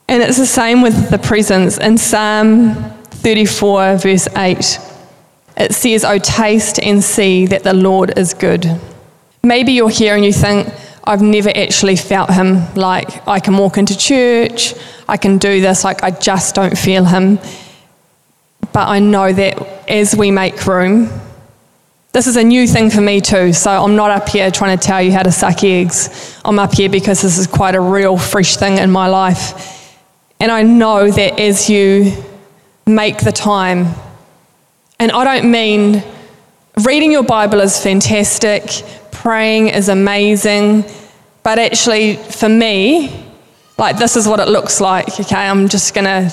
and 0.07 0.23
it's 0.23 0.37
the 0.37 0.45
same 0.45 0.81
with 0.81 1.11
the 1.11 1.19
presence. 1.19 1.77
In 1.77 1.97
Psalm 1.97 2.73
34, 3.03 3.97
verse 3.97 4.27
8, 4.35 4.79
it 5.57 5.73
says, 5.73 6.03
Oh, 6.03 6.17
taste 6.17 6.79
and 6.79 7.03
see 7.03 7.45
that 7.45 7.63
the 7.63 7.73
Lord 7.73 8.17
is 8.17 8.33
good. 8.33 8.79
Maybe 9.43 9.73
you're 9.73 9.89
here 9.89 10.15
and 10.15 10.25
you 10.25 10.33
think, 10.33 10.73
I've 11.05 11.21
never 11.21 11.49
actually 11.49 11.95
felt 11.95 12.29
him. 12.31 12.73
Like, 12.75 13.27
I 13.27 13.39
can 13.39 13.57
walk 13.57 13.77
into 13.77 13.97
church, 13.97 14.73
I 15.07 15.17
can 15.17 15.37
do 15.37 15.59
this, 15.59 15.83
like, 15.83 16.03
I 16.03 16.11
just 16.11 16.55
don't 16.55 16.77
feel 16.77 17.05
him. 17.05 17.39
But 18.71 18.87
I 18.87 18.99
know 18.99 19.31
that 19.33 19.89
as 19.89 20.15
we 20.15 20.31
make 20.31 20.65
room, 20.65 21.09
this 22.13 22.27
is 22.27 22.37
a 22.37 22.43
new 22.43 22.67
thing 22.67 22.89
for 22.89 23.01
me 23.01 23.21
too, 23.21 23.53
so 23.53 23.71
I'm 23.71 23.95
not 23.95 24.11
up 24.11 24.29
here 24.29 24.51
trying 24.51 24.77
to 24.77 24.83
tell 24.85 25.01
you 25.01 25.11
how 25.11 25.23
to 25.23 25.31
suck 25.31 25.63
eggs. 25.63 26.39
I'm 26.45 26.59
up 26.59 26.73
here 26.73 26.89
because 26.89 27.21
this 27.21 27.37
is 27.37 27.47
quite 27.47 27.75
a 27.75 27.81
real, 27.81 28.17
fresh 28.17 28.55
thing 28.55 28.77
in 28.77 28.91
my 28.91 29.07
life. 29.07 29.97
And 30.39 30.51
I 30.51 30.61
know 30.61 31.09
that 31.09 31.39
as 31.39 31.69
you 31.69 32.13
make 32.85 33.19
the 33.19 33.31
time, 33.31 33.87
and 34.99 35.11
I 35.11 35.23
don't 35.23 35.51
mean 35.51 36.03
reading 36.85 37.11
your 37.11 37.23
Bible 37.23 37.61
is 37.61 37.81
fantastic, 37.81 38.83
praying 39.23 39.69
is 39.69 39.87
amazing, 39.87 40.83
but 41.43 41.57
actually, 41.57 42.17
for 42.17 42.49
me, 42.49 43.25
like 43.77 43.97
this 43.97 44.17
is 44.17 44.27
what 44.27 44.41
it 44.41 44.49
looks 44.49 44.81
like. 44.81 45.17
Okay, 45.17 45.47
I'm 45.51 45.69
just 45.69 45.93
gonna 45.93 46.29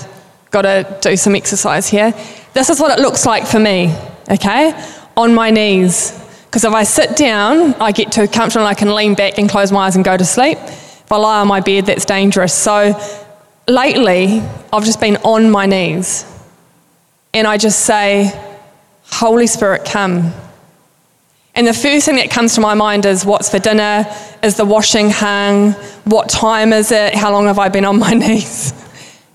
gotta 0.50 0.98
do 1.00 1.16
some 1.16 1.36
exercise 1.36 1.88
here. 1.88 2.12
This 2.52 2.68
is 2.68 2.80
what 2.80 2.90
it 2.98 3.00
looks 3.00 3.24
like 3.24 3.46
for 3.46 3.60
me. 3.60 3.94
Okay, 4.28 4.74
on 5.16 5.32
my 5.32 5.50
knees. 5.50 6.18
Because 6.46 6.64
if 6.64 6.72
I 6.72 6.82
sit 6.82 7.16
down, 7.16 7.74
I 7.74 7.92
get 7.92 8.10
too 8.10 8.26
comfortable 8.26 8.66
and 8.66 8.76
I 8.76 8.78
can 8.78 8.92
lean 8.92 9.14
back 9.14 9.38
and 9.38 9.48
close 9.48 9.70
my 9.70 9.86
eyes 9.86 9.94
and 9.94 10.04
go 10.04 10.16
to 10.16 10.24
sleep. 10.24 10.58
If 10.58 11.12
I 11.12 11.16
lie 11.16 11.40
on 11.42 11.46
my 11.46 11.60
bed, 11.60 11.86
that's 11.86 12.04
dangerous. 12.04 12.52
So 12.52 13.00
lately, 13.68 14.42
I've 14.72 14.84
just 14.84 15.00
been 15.00 15.16
on 15.18 15.48
my 15.48 15.66
knees 15.66 16.26
and 17.32 17.46
I 17.46 17.56
just 17.56 17.86
say, 17.86 18.32
Holy 19.04 19.46
Spirit, 19.46 19.84
come. 19.84 20.32
And 21.54 21.66
the 21.66 21.74
first 21.74 22.06
thing 22.06 22.16
that 22.16 22.30
comes 22.30 22.54
to 22.54 22.60
my 22.60 22.74
mind 22.74 23.06
is 23.06 23.24
what's 23.24 23.50
for 23.50 23.58
dinner? 23.58 24.06
Is 24.42 24.56
the 24.56 24.64
washing 24.64 25.10
hung? 25.10 25.72
What 26.04 26.28
time 26.28 26.72
is 26.72 26.92
it? 26.92 27.14
How 27.14 27.32
long 27.32 27.46
have 27.46 27.58
I 27.58 27.68
been 27.68 27.84
on 27.84 27.98
my 27.98 28.12
knees? 28.14 28.72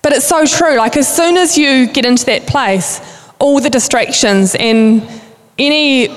But 0.02 0.14
it's 0.14 0.26
so 0.26 0.46
true. 0.46 0.78
Like, 0.78 0.98
as 0.98 1.14
soon 1.14 1.36
as 1.36 1.58
you 1.58 1.88
get 1.88 2.06
into 2.06 2.26
that 2.26 2.48
place, 2.48 3.02
all 3.40 3.60
the 3.60 3.70
distractions 3.70 4.56
and 4.56 5.08
any 5.58 6.10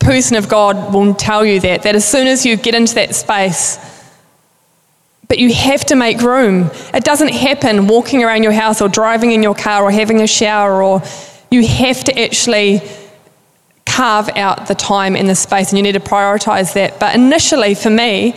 person 0.00 0.36
of 0.36 0.48
God 0.48 0.92
will 0.92 1.14
tell 1.14 1.44
you 1.44 1.60
that, 1.60 1.82
that 1.82 1.94
as 1.94 2.06
soon 2.06 2.26
as 2.26 2.44
you 2.44 2.56
get 2.56 2.74
into 2.74 2.94
that 2.94 3.14
space, 3.14 3.78
but 5.28 5.38
you 5.38 5.52
have 5.52 5.84
to 5.86 5.94
make 5.94 6.20
room. 6.20 6.70
It 6.94 7.04
doesn't 7.04 7.28
happen 7.28 7.86
walking 7.86 8.24
around 8.24 8.42
your 8.42 8.52
house 8.52 8.80
or 8.80 8.88
driving 8.88 9.32
in 9.32 9.42
your 9.42 9.54
car 9.54 9.84
or 9.84 9.90
having 9.90 10.22
a 10.22 10.26
shower, 10.26 10.82
or 10.82 11.02
you 11.50 11.66
have 11.66 12.02
to 12.04 12.18
actually 12.18 12.80
carve 13.88 14.28
out 14.36 14.68
the 14.68 14.74
time 14.74 15.16
and 15.16 15.28
the 15.28 15.34
space, 15.34 15.70
and 15.70 15.78
you 15.78 15.82
need 15.82 15.92
to 15.92 16.00
prioritize 16.00 16.74
that. 16.74 17.00
But 17.00 17.14
initially, 17.14 17.74
for 17.74 17.90
me, 17.90 18.34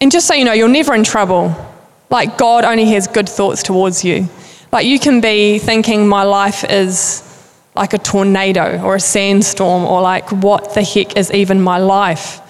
and 0.00 0.10
just 0.10 0.26
so 0.26 0.34
you 0.34 0.44
know, 0.44 0.52
you're 0.52 0.68
never 0.68 0.94
in 0.94 1.04
trouble. 1.04 1.54
Like, 2.10 2.36
God 2.36 2.64
only 2.64 2.84
has 2.86 3.06
good 3.06 3.28
thoughts 3.28 3.62
towards 3.62 4.04
you. 4.04 4.28
Like, 4.70 4.86
you 4.86 4.98
can 4.98 5.20
be 5.20 5.58
thinking, 5.58 6.06
my 6.08 6.24
life 6.24 6.64
is 6.64 7.22
like 7.74 7.92
a 7.92 7.98
tornado 7.98 8.80
or 8.82 8.96
a 8.96 9.00
sandstorm, 9.00 9.84
or 9.84 10.02
like, 10.02 10.30
what 10.30 10.74
the 10.74 10.82
heck 10.82 11.16
is 11.16 11.30
even 11.32 11.60
my 11.60 11.78
life? 11.78 12.40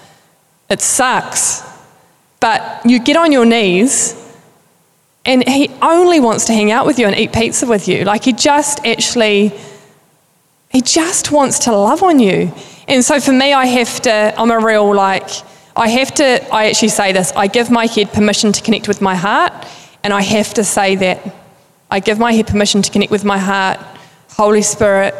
It 0.69 0.81
sucks. 0.81 1.63
But 2.39 2.81
you 2.85 2.99
get 2.99 3.17
on 3.17 3.31
your 3.31 3.45
knees, 3.45 4.21
and 5.25 5.47
he 5.47 5.69
only 5.81 6.19
wants 6.19 6.45
to 6.45 6.53
hang 6.53 6.71
out 6.71 6.85
with 6.85 6.99
you 6.99 7.07
and 7.07 7.15
eat 7.15 7.31
pizza 7.31 7.65
with 7.65 7.87
you. 7.87 8.03
Like, 8.03 8.25
he 8.25 8.33
just 8.33 8.85
actually, 8.85 9.53
he 10.75 10.81
just 10.81 11.31
wants 11.31 11.59
to 11.59 11.71
love 11.71 12.03
on 12.03 12.19
you. 12.19 12.53
And 12.89 13.03
so 13.03 13.21
for 13.21 13.31
me, 13.31 13.53
I 13.53 13.65
have 13.65 14.01
to, 14.01 14.33
I'm 14.37 14.51
a 14.51 14.59
real 14.59 14.93
like, 14.93 15.29
I 15.73 15.87
have 15.87 16.13
to, 16.15 16.25
I 16.53 16.67
actually 16.67 16.89
say 16.89 17.13
this 17.13 17.31
I 17.33 17.47
give 17.47 17.71
my 17.71 17.85
head 17.85 18.11
permission 18.11 18.51
to 18.51 18.61
connect 18.61 18.89
with 18.89 19.01
my 19.01 19.15
heart, 19.15 19.53
and 20.03 20.13
I 20.13 20.21
have 20.21 20.53
to 20.55 20.63
say 20.65 20.95
that. 20.97 21.19
I 21.89 21.99
give 22.01 22.19
my 22.19 22.33
head 22.33 22.47
permission 22.47 22.81
to 22.81 22.91
connect 22.91 23.11
with 23.11 23.23
my 23.23 23.37
heart. 23.37 23.79
Holy 24.31 24.63
Spirit, 24.63 25.13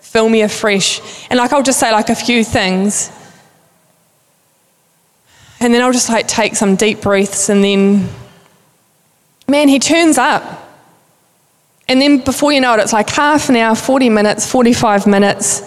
fill 0.00 0.28
me 0.28 0.42
afresh. 0.42 1.00
And 1.30 1.38
like, 1.38 1.52
I'll 1.52 1.62
just 1.62 1.80
say 1.80 1.90
like 1.92 2.10
a 2.10 2.14
few 2.14 2.44
things 2.44 3.10
and 5.60 5.72
then 5.72 5.82
I'll 5.82 5.92
just 5.92 6.08
like 6.08 6.28
take 6.28 6.54
some 6.56 6.76
deep 6.76 7.00
breaths 7.00 7.48
and 7.48 7.62
then, 7.64 8.08
man, 9.48 9.68
he 9.68 9.78
turns 9.78 10.18
up. 10.18 10.42
And 11.88 12.00
then 12.00 12.18
before 12.18 12.52
you 12.52 12.60
know 12.60 12.74
it, 12.74 12.80
it's 12.80 12.92
like 12.92 13.08
half 13.08 13.48
an 13.48 13.56
hour, 13.56 13.74
40 13.74 14.10
minutes, 14.10 14.50
45 14.50 15.06
minutes. 15.06 15.62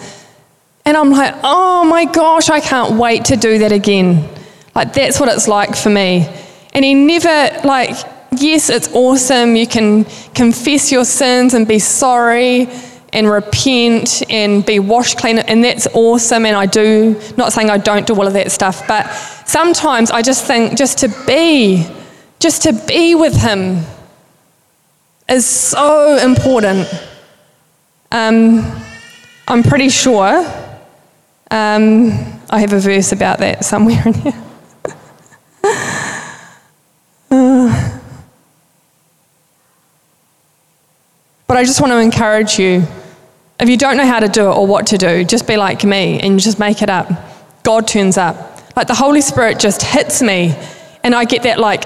And 0.84 0.96
I'm 0.96 1.10
like, 1.10 1.34
oh 1.42 1.84
my 1.84 2.04
gosh, 2.04 2.48
I 2.48 2.60
can't 2.60 2.98
wait 2.98 3.26
to 3.26 3.36
do 3.36 3.58
that 3.58 3.72
again. 3.72 4.28
Like, 4.74 4.92
that's 4.92 5.18
what 5.18 5.28
it's 5.28 5.48
like 5.48 5.76
for 5.76 5.90
me. 5.90 6.28
And 6.72 6.84
he 6.84 6.94
never, 6.94 7.66
like, 7.66 7.96
yes, 8.36 8.70
it's 8.70 8.88
awesome. 8.94 9.56
You 9.56 9.66
can 9.66 10.04
confess 10.34 10.90
your 10.90 11.04
sins 11.04 11.54
and 11.54 11.66
be 11.66 11.78
sorry 11.78 12.68
and 13.12 13.28
repent 13.28 14.22
and 14.30 14.64
be 14.64 14.78
washed 14.78 15.18
clean, 15.18 15.38
and 15.38 15.62
that's 15.62 15.86
awesome. 15.88 16.46
And 16.46 16.56
I 16.56 16.66
do, 16.66 17.20
not 17.36 17.52
saying 17.52 17.68
I 17.68 17.78
don't 17.78 18.06
do 18.06 18.14
all 18.14 18.26
of 18.26 18.32
that 18.32 18.50
stuff, 18.50 18.86
but 18.88 19.06
sometimes 19.46 20.10
I 20.10 20.22
just 20.22 20.46
think 20.46 20.78
just 20.78 20.98
to 20.98 21.08
be, 21.26 21.86
just 22.38 22.62
to 22.62 22.72
be 22.72 23.14
with 23.14 23.36
Him 23.36 23.84
is 25.28 25.46
so 25.46 26.16
important. 26.18 26.88
Um, 28.10 28.60
I'm 29.48 29.62
pretty 29.62 29.88
sure 29.88 30.38
um, 31.50 32.10
I 32.50 32.60
have 32.60 32.72
a 32.72 32.80
verse 32.80 33.12
about 33.12 33.38
that 33.38 33.64
somewhere 33.64 34.02
in 34.06 34.14
here. 34.14 34.32
uh, 37.30 37.98
but 41.46 41.56
I 41.56 41.64
just 41.64 41.80
want 41.80 41.92
to 41.92 41.98
encourage 41.98 42.58
you 42.58 42.86
if 43.62 43.68
you 43.68 43.76
don't 43.76 43.96
know 43.96 44.06
how 44.06 44.18
to 44.18 44.28
do 44.28 44.50
it 44.50 44.54
or 44.54 44.66
what 44.66 44.88
to 44.88 44.98
do, 44.98 45.22
just 45.22 45.46
be 45.46 45.56
like 45.56 45.84
me 45.84 46.18
and 46.18 46.40
just 46.40 46.58
make 46.58 46.82
it 46.82 46.90
up. 46.90 47.08
God 47.62 47.86
turns 47.86 48.18
up. 48.18 48.58
Like 48.74 48.88
the 48.88 48.94
Holy 48.94 49.20
Spirit 49.20 49.60
just 49.60 49.82
hits 49.82 50.20
me 50.20 50.56
and 51.04 51.14
I 51.14 51.24
get 51.24 51.42
that 51.42 51.58
like 51.58 51.82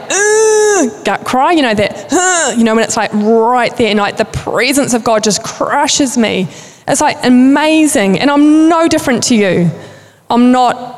gut 1.05 1.25
cry, 1.25 1.53
you 1.53 1.63
know, 1.63 1.75
that, 1.75 2.57
you 2.57 2.65
know, 2.65 2.75
when 2.75 2.85
it's 2.85 2.97
like 2.97 3.13
right 3.15 3.75
there 3.77 3.89
and 3.89 3.99
like 3.99 4.17
the 4.17 4.25
presence 4.25 4.95
of 4.95 5.05
God 5.05 5.25
just 5.25 5.43
crushes 5.43 6.19
me. 6.19 6.49
It's 6.89 7.01
like 7.01 7.17
amazing. 7.25 8.19
And 8.19 8.31
I'm 8.31 8.69
no 8.69 8.89
different 8.89 9.25
to 9.25 9.35
you. 9.35 9.71
I'm 10.29 10.53
not 10.53 10.95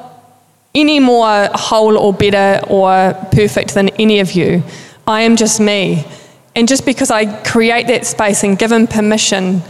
any 0.75 1.01
more 1.01 1.49
whole 1.53 1.97
or 1.97 2.13
better 2.13 2.65
or 2.69 3.15
perfect 3.33 3.75
than 3.75 3.89
any 3.91 4.21
of 4.21 4.33
you. 4.33 4.63
I 5.07 5.23
am 5.23 5.37
just 5.37 5.61
me. 5.61 6.05
And 6.55 6.67
just 6.67 6.85
because 6.85 7.11
I 7.11 7.41
create 7.43 7.87
that 7.87 8.05
space 8.05 8.43
and 8.43 8.59
give 8.59 8.73
him 8.73 8.87
permission 8.87 9.63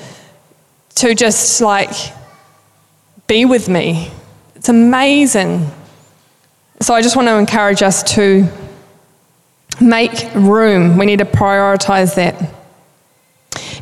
to 0.97 1.15
just 1.15 1.61
like 1.61 1.93
be 3.27 3.45
with 3.45 3.69
me. 3.69 4.11
It's 4.57 4.69
amazing. 4.69 5.71
So 6.81 6.95
I 6.95 7.03
just 7.03 7.17
want 7.17 7.27
to 7.29 7.37
encourage 7.37 7.83
us 7.83 8.03
to 8.15 8.49
make 9.81 10.33
room. 10.35 10.97
We 10.97 11.07
need 11.07 11.19
to 11.19 11.25
prioritize 11.25 12.15
that. 12.15 12.55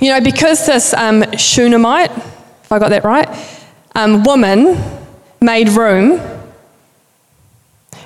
You 0.01 0.13
know, 0.13 0.21
because 0.21 0.67
this 0.67 0.95
um, 0.95 1.25
Shunammite, 1.37 2.11
if 2.11 2.73
I 2.73 2.79
got 2.79 2.91
that 2.91 3.05
right, 3.05 3.29
um, 3.95 4.25
woman 4.25 4.79
made 5.41 5.69
room, 5.71 6.21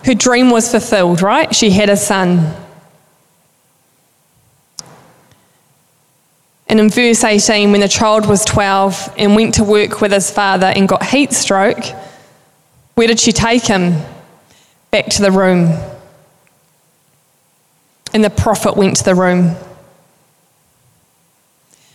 her 0.05 0.15
dream 0.15 0.51
was 0.51 0.71
fulfilled, 0.71 1.23
right? 1.23 1.55
She 1.55 1.71
had 1.71 1.89
a 1.89 1.97
son. 1.97 2.55
And 6.69 6.81
in 6.81 6.89
verse 6.89 7.23
18, 7.23 7.73
when 7.73 7.81
the 7.81 7.89
child 7.89 8.27
was 8.27 8.45
12 8.45 9.15
and 9.19 9.35
went 9.35 9.55
to 9.55 9.65
work 9.65 10.01
with 10.01 10.13
his 10.13 10.31
father 10.31 10.67
and 10.67 10.89
got 10.89 11.05
heat 11.05 11.33
stroke, 11.33 11.85
where 12.95 13.09
did 13.09 13.19
she 13.19 13.33
take 13.33 13.67
him? 13.67 14.01
Back 14.91 15.07
to 15.07 15.23
the 15.23 15.31
room. 15.31 15.79
And 18.13 18.25
the 18.25 18.31
prophet 18.31 18.77
went 18.77 18.97
to 18.97 19.05
the 19.05 19.15
room. 19.15 19.57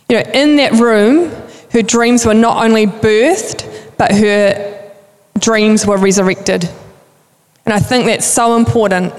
You 0.08 0.16
know, 0.16 0.30
in 0.32 0.56
that 0.56 0.72
room, 0.72 1.30
her 1.72 1.82
dreams 1.82 2.24
were 2.24 2.34
not 2.34 2.64
only 2.64 2.86
birthed, 2.86 3.66
but 3.98 4.12
her 4.12 4.92
dreams 5.38 5.86
were 5.86 5.96
resurrected. 5.96 6.68
And 7.64 7.74
I 7.74 7.80
think 7.80 8.06
that's 8.06 8.26
so 8.26 8.56
important. 8.56 9.12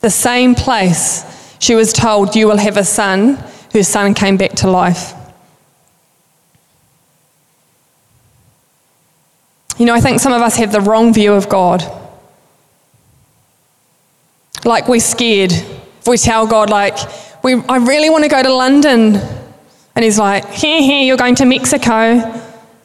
The 0.00 0.10
same 0.10 0.54
place 0.54 1.24
she 1.58 1.74
was 1.74 1.92
told, 1.92 2.34
You 2.36 2.48
will 2.48 2.56
have 2.56 2.76
a 2.76 2.84
son, 2.84 3.42
whose 3.72 3.88
son 3.88 4.14
came 4.14 4.36
back 4.36 4.52
to 4.56 4.70
life. 4.70 5.14
You 9.78 9.84
know, 9.84 9.94
I 9.94 10.00
think 10.00 10.18
some 10.18 10.32
of 10.32 10.42
us 10.42 10.56
have 10.56 10.72
the 10.72 10.80
wrong 10.80 11.14
view 11.14 11.32
of 11.32 11.48
God. 11.48 11.84
Like 14.64 14.88
we're 14.88 15.00
scared. 15.00 15.52
If 15.52 16.08
we 16.08 16.16
tell 16.18 16.46
God, 16.48 16.68
like, 16.68 16.98
we, 17.44 17.54
I 17.68 17.76
really 17.76 18.10
want 18.10 18.24
to 18.24 18.30
go 18.30 18.42
to 18.42 18.52
London, 18.52 19.16
and 19.94 20.04
He's 20.04 20.18
like, 20.18 20.48
here, 20.50 20.80
here, 20.80 21.02
you're 21.02 21.16
going 21.16 21.36
to 21.36 21.44
Mexico. 21.44 22.42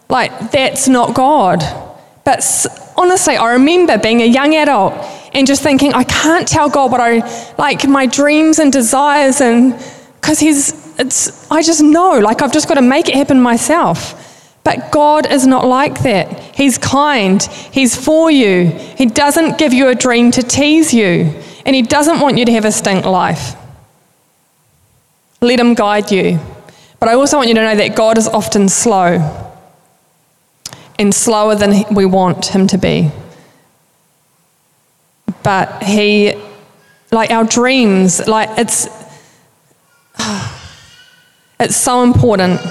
Like, 0.08 0.52
that's 0.52 0.88
not 0.88 1.16
God. 1.16 1.64
But 2.24 2.44
honestly, 2.96 3.38
I 3.38 3.54
remember 3.54 3.98
being 3.98 4.22
a 4.22 4.28
young 4.28 4.54
adult 4.54 4.94
and 5.34 5.48
just 5.48 5.64
thinking, 5.64 5.94
I 5.94 6.04
can't 6.04 6.48
tell 6.48 6.70
God 6.70 6.92
what 6.92 7.02
I 7.02 7.54
like, 7.58 7.88
my 7.88 8.06
dreams 8.06 8.60
and 8.60 8.72
desires, 8.72 9.42
and 9.42 9.74
because 10.22 10.40
he's, 10.40 10.98
it's, 11.00 11.50
I 11.50 11.64
just 11.64 11.82
know, 11.82 12.20
like 12.20 12.44
I've 12.44 12.54
just 12.54 12.68
got 12.68 12.76
to 12.76 12.84
make 12.84 13.10
it 13.10 13.16
happen 13.16 13.42
myself. 13.42 14.20
But 14.64 14.92
God 14.92 15.30
is 15.30 15.46
not 15.46 15.66
like 15.66 16.04
that. 16.04 16.33
He's 16.54 16.78
kind. 16.78 17.42
He's 17.42 17.96
for 17.96 18.30
you. 18.30 18.68
He 18.98 19.06
doesn't 19.06 19.58
give 19.58 19.74
you 19.74 19.88
a 19.88 19.96
dream 19.96 20.32
to 20.32 20.44
tease 20.44 20.94
you. 20.94 21.34
And 21.66 21.76
He 21.76 21.82
doesn't 21.82 22.20
want 22.20 22.38
you 22.38 22.46
to 22.46 22.52
have 22.54 22.66
a 22.66 22.72
stink 22.72 23.06
life. 23.06 23.56
Let 25.42 25.60
Him 25.60 25.74
guide 25.74 26.12
you. 26.12 26.40
But 27.00 27.10
I 27.10 27.14
also 27.16 27.38
want 27.38 27.50
you 27.50 27.56
to 27.56 27.62
know 27.62 27.76
that 27.76 27.96
God 27.96 28.18
is 28.18 28.28
often 28.28 28.70
slow 28.70 29.52
and 31.00 31.14
slower 31.14 31.56
than 31.56 31.84
we 31.94 32.06
want 32.06 32.48
Him 32.48 32.68
to 32.68 32.78
be. 32.78 33.12
But 35.42 35.84
He, 35.84 36.34
like 37.12 37.32
our 37.32 37.44
dreams, 37.44 38.28
like 38.28 38.50
it's, 38.58 38.88
it's 41.60 41.76
so 41.76 42.04
important 42.04 42.62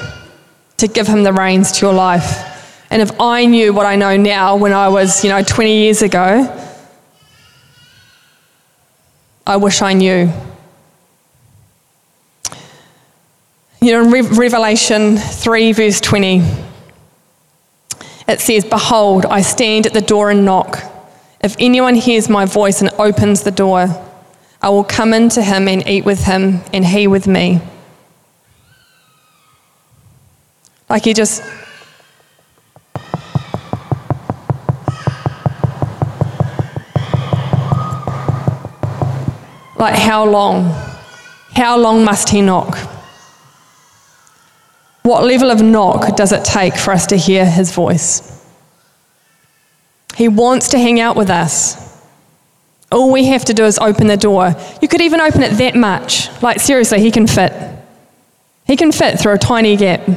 to 0.82 0.88
give 0.88 1.06
him 1.06 1.22
the 1.22 1.32
reins 1.32 1.70
to 1.70 1.86
your 1.86 1.94
life. 1.94 2.51
And 2.92 3.00
if 3.00 3.18
I 3.18 3.46
knew 3.46 3.72
what 3.72 3.87
I 3.87 3.96
know 3.96 4.18
now 4.18 4.56
when 4.56 4.75
I 4.75 4.88
was, 4.88 5.25
you 5.25 5.30
know, 5.30 5.42
20 5.42 5.78
years 5.78 6.02
ago, 6.02 6.46
I 9.46 9.56
wish 9.56 9.80
I 9.80 9.94
knew. 9.94 10.30
You 13.80 13.92
know, 13.92 14.02
in 14.02 14.11
Re- 14.11 14.20
Revelation 14.20 15.16
3, 15.16 15.72
verse 15.72 16.02
20, 16.02 16.42
it 18.28 18.40
says, 18.42 18.66
Behold, 18.66 19.25
I 19.25 19.40
stand 19.40 19.87
at 19.87 19.94
the 19.94 20.02
door 20.02 20.30
and 20.30 20.44
knock. 20.44 20.82
If 21.40 21.56
anyone 21.58 21.94
hears 21.94 22.28
my 22.28 22.44
voice 22.44 22.82
and 22.82 22.90
opens 22.99 23.42
the 23.42 23.50
door, 23.50 23.87
I 24.61 24.68
will 24.68 24.84
come 24.84 25.14
into 25.14 25.40
him 25.40 25.66
and 25.66 25.88
eat 25.88 26.04
with 26.04 26.25
him, 26.25 26.61
and 26.75 26.84
he 26.84 27.06
with 27.06 27.26
me. 27.26 27.62
Like 30.90 31.04
he 31.04 31.14
just. 31.14 31.42
Like, 39.82 39.98
how 39.98 40.24
long? 40.24 40.70
How 41.56 41.76
long 41.76 42.04
must 42.04 42.28
he 42.28 42.40
knock? 42.40 42.78
What 45.02 45.24
level 45.24 45.50
of 45.50 45.60
knock 45.60 46.14
does 46.14 46.30
it 46.30 46.44
take 46.44 46.76
for 46.76 46.92
us 46.92 47.08
to 47.08 47.16
hear 47.16 47.44
his 47.44 47.72
voice? 47.72 48.46
He 50.14 50.28
wants 50.28 50.68
to 50.68 50.78
hang 50.78 51.00
out 51.00 51.16
with 51.16 51.30
us. 51.30 52.00
All 52.92 53.10
we 53.10 53.24
have 53.24 53.44
to 53.46 53.54
do 53.54 53.64
is 53.64 53.76
open 53.80 54.06
the 54.06 54.16
door. 54.16 54.54
You 54.80 54.86
could 54.86 55.00
even 55.00 55.20
open 55.20 55.42
it 55.42 55.54
that 55.54 55.74
much. 55.74 56.28
Like, 56.40 56.60
seriously, 56.60 57.00
he 57.00 57.10
can 57.10 57.26
fit. 57.26 57.52
He 58.68 58.76
can 58.76 58.92
fit 58.92 59.18
through 59.18 59.32
a 59.32 59.38
tiny 59.38 59.76
gap. 59.76 60.08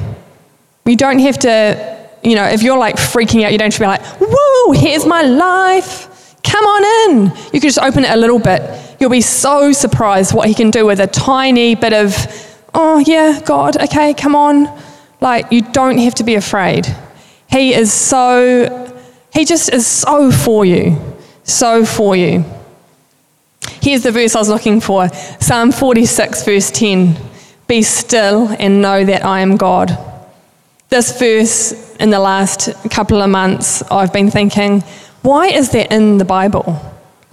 You 0.86 0.96
don't 0.96 1.18
have 1.18 1.40
to, 1.40 2.08
you 2.24 2.36
know, 2.36 2.46
if 2.46 2.62
you're 2.62 2.78
like 2.78 2.98
freaking 2.98 3.44
out, 3.44 3.52
you 3.52 3.58
don't 3.58 3.74
have 3.74 3.74
to 3.74 3.80
be 3.80 3.88
like, 3.88 4.20
woo, 4.22 4.74
here's 4.74 5.08
my 5.08 5.24
life. 5.24 6.36
Come 6.44 6.66
on 6.66 7.10
in. 7.10 7.26
You 7.52 7.60
can 7.60 7.62
just 7.62 7.80
open 7.80 8.04
it 8.06 8.12
a 8.12 8.16
little 8.16 8.38
bit. 8.38 8.62
You'll 9.00 9.10
be 9.10 9.22
so 9.22 9.72
surprised 9.72 10.34
what 10.34 10.48
he 10.48 10.54
can 10.54 10.72
do 10.72 10.86
with 10.86 11.00
a 11.00 11.08
tiny 11.08 11.76
bit 11.76 11.94
of, 11.94 12.14
oh, 12.74 13.00
yeah, 13.00 13.42
God, 13.46 13.82
okay, 13.82 14.14
come 14.14 14.36
on. 14.36 14.68
Like, 15.22 15.52
you 15.52 15.62
don't 15.62 15.98
have 15.98 16.16
to 16.16 16.24
be 16.24 16.36
afraid. 16.36 16.88
He 17.50 17.74
is 17.74 17.92
so, 17.92 18.96
he 19.34 19.46
just 19.46 19.74
is 19.74 19.86
so 19.86 20.32
for 20.32 20.66
you. 20.66 20.98
So 21.44 21.86
for 21.86 22.16
you. 22.16 22.44
Here's 23.82 24.04
the 24.04 24.12
verse 24.12 24.36
I 24.36 24.40
was 24.40 24.50
looking 24.50 24.82
for 24.82 25.10
Psalm 25.40 25.72
46, 25.72 26.44
verse 26.44 26.72
10 26.72 27.16
Be 27.68 27.82
still 27.84 28.50
and 28.60 28.82
know 28.82 29.06
that 29.06 29.24
I 29.24 29.42
am 29.42 29.58
God. 29.58 29.98
This 30.90 31.18
verse, 31.20 31.96
in 31.98 32.10
the 32.10 32.20
last 32.20 32.70
couple 32.92 33.22
of 33.22 33.30
months, 33.30 33.84
I've 33.92 34.14
been 34.14 34.32
thinking, 34.32 34.82
why 35.22 35.48
is 35.48 35.72
that 35.72 35.92
in 35.92 36.18
the 36.18 36.26
Bible? 36.26 36.80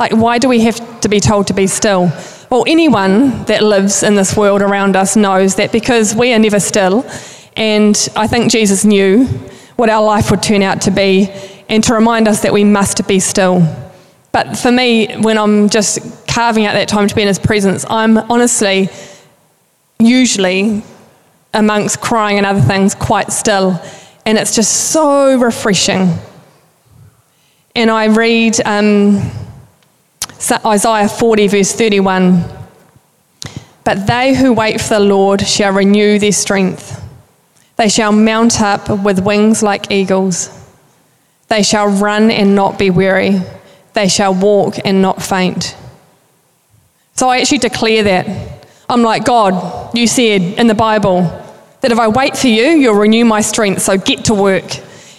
Like, 0.03 0.17
why 0.17 0.39
do 0.39 0.49
we 0.49 0.59
have 0.63 1.01
to 1.03 1.09
be 1.09 1.21
told 1.21 1.47
to 1.47 1.55
be 1.55 1.69
still? 1.69 2.11
Well, 2.51 2.65
anyone 2.67 3.45
that 3.45 3.63
lives 3.63 4.03
in 4.03 4.17
this 4.17 4.37
world 4.37 4.61
around 4.61 4.97
us 4.97 5.15
knows 5.15 5.55
that 5.55 5.71
because 5.71 6.13
we 6.13 6.33
are 6.35 6.41
never 6.41 6.59
still, 6.59 7.09
and 7.57 7.97
I 8.17 8.27
think 8.27 8.51
Jesus 8.51 8.85
knew 8.85 9.27
what 9.77 9.89
our 9.89 10.03
life 10.03 10.33
would 10.33 10.43
turn 10.43 10.61
out 10.61 10.81
to 10.83 10.91
be, 10.91 11.31
and 11.69 11.85
to 11.85 11.95
remind 11.95 12.27
us 12.27 12.43
that 12.43 12.53
we 12.53 12.65
must 12.65 13.07
be 13.07 13.21
still. 13.21 13.63
But 14.33 14.59
for 14.59 14.73
me, 14.73 15.07
when 15.19 15.39
I'm 15.39 15.69
just 15.69 16.27
carving 16.27 16.67
out 16.67 16.73
that 16.73 16.89
time 16.89 17.07
to 17.07 17.15
be 17.15 17.23
in 17.23 17.29
His 17.29 17.39
presence, 17.39 17.87
I'm 17.89 18.19
honestly, 18.19 18.89
usually, 20.01 20.83
amongst 21.55 22.01
crying 22.01 22.39
and 22.39 22.47
other 22.47 22.61
things, 22.61 22.97
quite 22.97 23.31
still. 23.31 23.81
And 24.27 24.37
it's 24.37 24.57
just 24.57 24.91
so 24.91 25.39
refreshing. 25.39 26.13
And 27.77 27.89
I 27.89 28.07
read 28.07 28.61
um, 28.65 29.31
Isaiah 30.51 31.09
40, 31.09 31.47
verse 31.49 31.73
31. 31.73 32.45
But 33.85 34.07
they 34.07 34.35
who 34.35 34.53
wait 34.53 34.81
for 34.81 34.95
the 34.95 35.01
Lord 35.01 35.41
shall 35.47 35.73
renew 35.73 36.19
their 36.19 36.33
strength. 36.33 37.01
They 37.77 37.89
shall 37.89 38.13
mount 38.13 38.61
up 38.61 38.89
with 38.89 39.25
wings 39.25 39.63
like 39.63 39.91
eagles. 39.91 40.51
They 41.49 41.63
shall 41.63 41.89
run 41.89 42.31
and 42.31 42.55
not 42.55 42.79
be 42.79 42.91
weary. 42.91 43.41
They 43.95 44.09
shall 44.09 44.35
walk 44.35 44.77
and 44.85 45.03
not 45.03 45.23
faint. 45.23 45.77
So 47.15 47.29
I 47.29 47.41
actually 47.41 47.59
declare 47.59 48.03
that. 48.05 48.67
I'm 48.89 49.03
like, 49.03 49.25
God, 49.25 49.97
you 49.97 50.07
said 50.07 50.43
in 50.59 50.67
the 50.67 50.75
Bible 50.75 51.23
that 51.81 51.93
if 51.93 51.99
I 51.99 52.09
wait 52.09 52.37
for 52.37 52.49
you, 52.49 52.65
you'll 52.65 52.95
renew 52.95 53.25
my 53.25 53.41
strength. 53.41 53.83
So 53.83 53.99
get 53.99 54.27
to 54.27 54.35
work. 54.35 54.65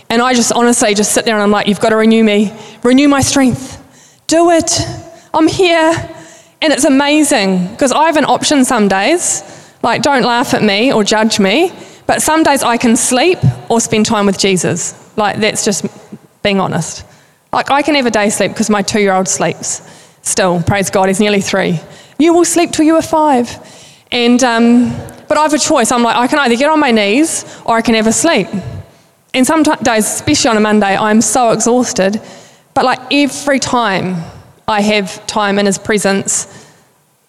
And 0.10 0.21
I 0.21 0.34
just 0.34 0.52
honestly 0.52 0.93
just 0.93 1.13
sit 1.13 1.26
there 1.26 1.36
and 1.36 1.43
I'm 1.43 1.52
like, 1.52 1.67
you've 1.67 1.80
got 1.80 1.89
to 1.89 1.95
renew 1.95 2.24
me, 2.24 2.54
renew 2.84 3.08
my 3.08 3.21
strength. 3.21 3.80
Do 4.28 4.52
it. 4.52 4.71
I'm 5.34 5.48
here. 5.48 6.10
And 6.62 6.72
it's 6.72 6.86
amazing 6.86 7.67
because 7.69 7.91
I 7.91 8.06
have 8.06 8.17
an 8.17 8.26
option 8.26 8.63
some 8.63 8.88
days. 8.88 9.43
Like, 9.82 10.02
don't 10.02 10.24
laugh 10.24 10.54
at 10.54 10.63
me 10.63 10.93
or 10.93 11.04
judge 11.04 11.39
me. 11.39 11.72
But 12.06 12.22
some 12.22 12.43
days 12.43 12.63
I 12.63 12.78
can 12.78 12.96
sleep 12.96 13.39
or 13.69 13.82
spend 13.82 14.06
time 14.06 14.26
with 14.26 14.38
Jesus. 14.38 14.96
Like, 15.17 15.38
that's 15.38 15.65
just 15.65 15.86
being 16.41 16.60
honest. 16.60 17.06
Like, 17.52 17.69
I 17.69 17.82
can 17.82 17.96
have 17.96 18.06
a 18.06 18.12
day 18.12 18.30
sleep 18.30 18.52
because 18.52 18.69
my 18.69 18.82
two 18.82 19.00
year 19.00 19.13
old 19.13 19.28
sleeps 19.28 19.82
still. 20.22 20.62
Praise 20.63 20.89
God, 20.89 21.08
he's 21.08 21.19
nearly 21.19 21.41
three. 21.41 21.80
You 22.17 22.34
will 22.34 22.46
sleep 22.46 22.72
till 22.72 22.86
you 22.86 22.96
are 22.96 23.02
five. 23.02 23.50
And, 24.12 24.43
um, 24.43 24.89
but 25.28 25.38
I 25.38 25.41
have 25.41 25.54
a 25.54 25.58
choice. 25.58 25.91
I'm 25.91 26.04
like, 26.04 26.15
I 26.15 26.28
can 26.28 26.39
either 26.39 26.56
get 26.56 26.69
on 26.69 26.80
my 26.80 26.91
knees 26.91 27.46
or 27.65 27.76
I 27.76 27.82
can 27.82 27.96
have 27.96 28.08
a 28.08 28.13
sleep. 28.13 28.48
And 29.34 29.46
some 29.46 29.63
t- 29.63 29.72
days, 29.82 30.06
especially 30.06 30.52
on 30.52 30.58
a 30.58 30.62
Monday, 30.62 30.96
I'm 30.96 31.22
so 31.22 31.52
exhausted. 31.52 32.22
But 32.74 32.86
like 32.86 33.00
every 33.12 33.60
time 33.60 34.24
I 34.67 34.82
have 34.82 35.26
time 35.28 35.60
in 35.60 35.65
his 35.65 35.78
presence, 35.78 36.47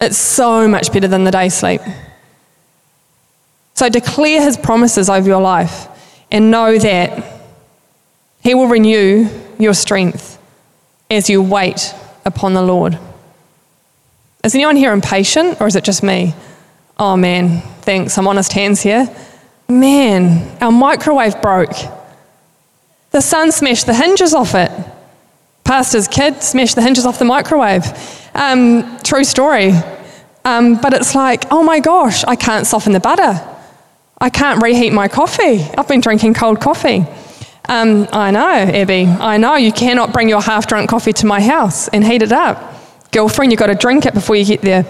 it's 0.01 0.16
so 0.16 0.68
much 0.68 0.92
better 0.92 1.09
than 1.09 1.25
the 1.25 1.31
day 1.31 1.49
sleep. 1.49 1.81
So 3.75 3.88
declare 3.88 4.40
his 4.40 4.57
promises 4.57 5.09
over 5.09 5.27
your 5.27 5.40
life 5.40 5.88
and 6.31 6.51
know 6.51 6.79
that 6.79 7.42
he 8.42 8.55
will 8.55 8.68
renew 8.68 9.29
your 9.59 9.75
strength 9.75 10.38
as 11.11 11.29
you 11.29 11.42
wait 11.42 11.94
upon 12.25 12.55
the 12.55 12.62
Lord. 12.62 12.99
Is 14.44 14.55
anyone 14.55 14.77
here 14.77 14.92
impatient 14.92 15.61
or 15.61 15.66
is 15.66 15.75
it 15.75 15.85
just 15.85 16.03
me? 16.03 16.35
Oh 16.99 17.16
man, 17.16 17.62
thanks. 17.81 18.12
Some 18.12 18.29
honest 18.29 18.53
hands 18.53 18.83
here. 18.83 19.09
Man, 19.68 20.57
our 20.61 20.70
microwave 20.70 21.40
broke. 21.40 21.75
The 23.11 23.20
son 23.20 23.51
smashed 23.53 23.87
the 23.87 23.94
hinges 23.94 24.35
off 24.35 24.55
it. 24.55 24.70
Pastor's 25.64 26.09
kid 26.09 26.42
smashed 26.42 26.74
the 26.74 26.83
hinges 26.83 27.07
off 27.07 27.18
the 27.18 27.24
microwave. 27.24 27.85
Um, 28.35 28.98
true 29.03 29.24
story. 29.24 29.72
Um, 30.44 30.77
but 30.81 30.92
it's 30.92 31.14
like, 31.14 31.44
oh 31.50 31.62
my 31.62 31.81
gosh, 31.81 32.22
I 32.24 32.37
can't 32.37 32.66
soften 32.66 32.92
the 32.92 33.00
butter. 33.00 33.40
I 34.20 34.31
can't 34.31 34.62
reheat 34.62 34.92
my 34.92 35.09
coffee. 35.09 35.62
I've 35.77 35.88
been 35.88 36.00
drinking 36.00 36.35
cold 36.35 36.61
coffee. 36.61 37.07
Um, 37.66 38.07
I 38.12 38.31
know, 38.31 38.50
Abby. 38.50 39.07
I 39.07 39.38
know 39.38 39.57
you 39.57 39.72
cannot 39.72 40.12
bring 40.12 40.29
your 40.29 40.42
half 40.42 40.66
drunk 40.66 40.90
coffee 40.90 41.14
to 41.14 41.27
my 41.27 41.40
house 41.40 41.88
and 41.88 42.05
heat 42.05 42.22
it 42.22 42.33
up. 42.33 42.74
Girlfriend, 43.11 43.53
you've 43.53 43.59
got 43.59 43.68
to 43.68 43.74
drink 43.74 44.05
it 44.05 44.12
before 44.12 44.37
you 44.37 44.44
get 44.44 44.61
there. 44.61 44.85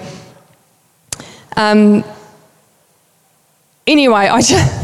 Um, 1.56 2.04
anyway, 3.86 4.26
I 4.26 4.40
just, 4.40 4.83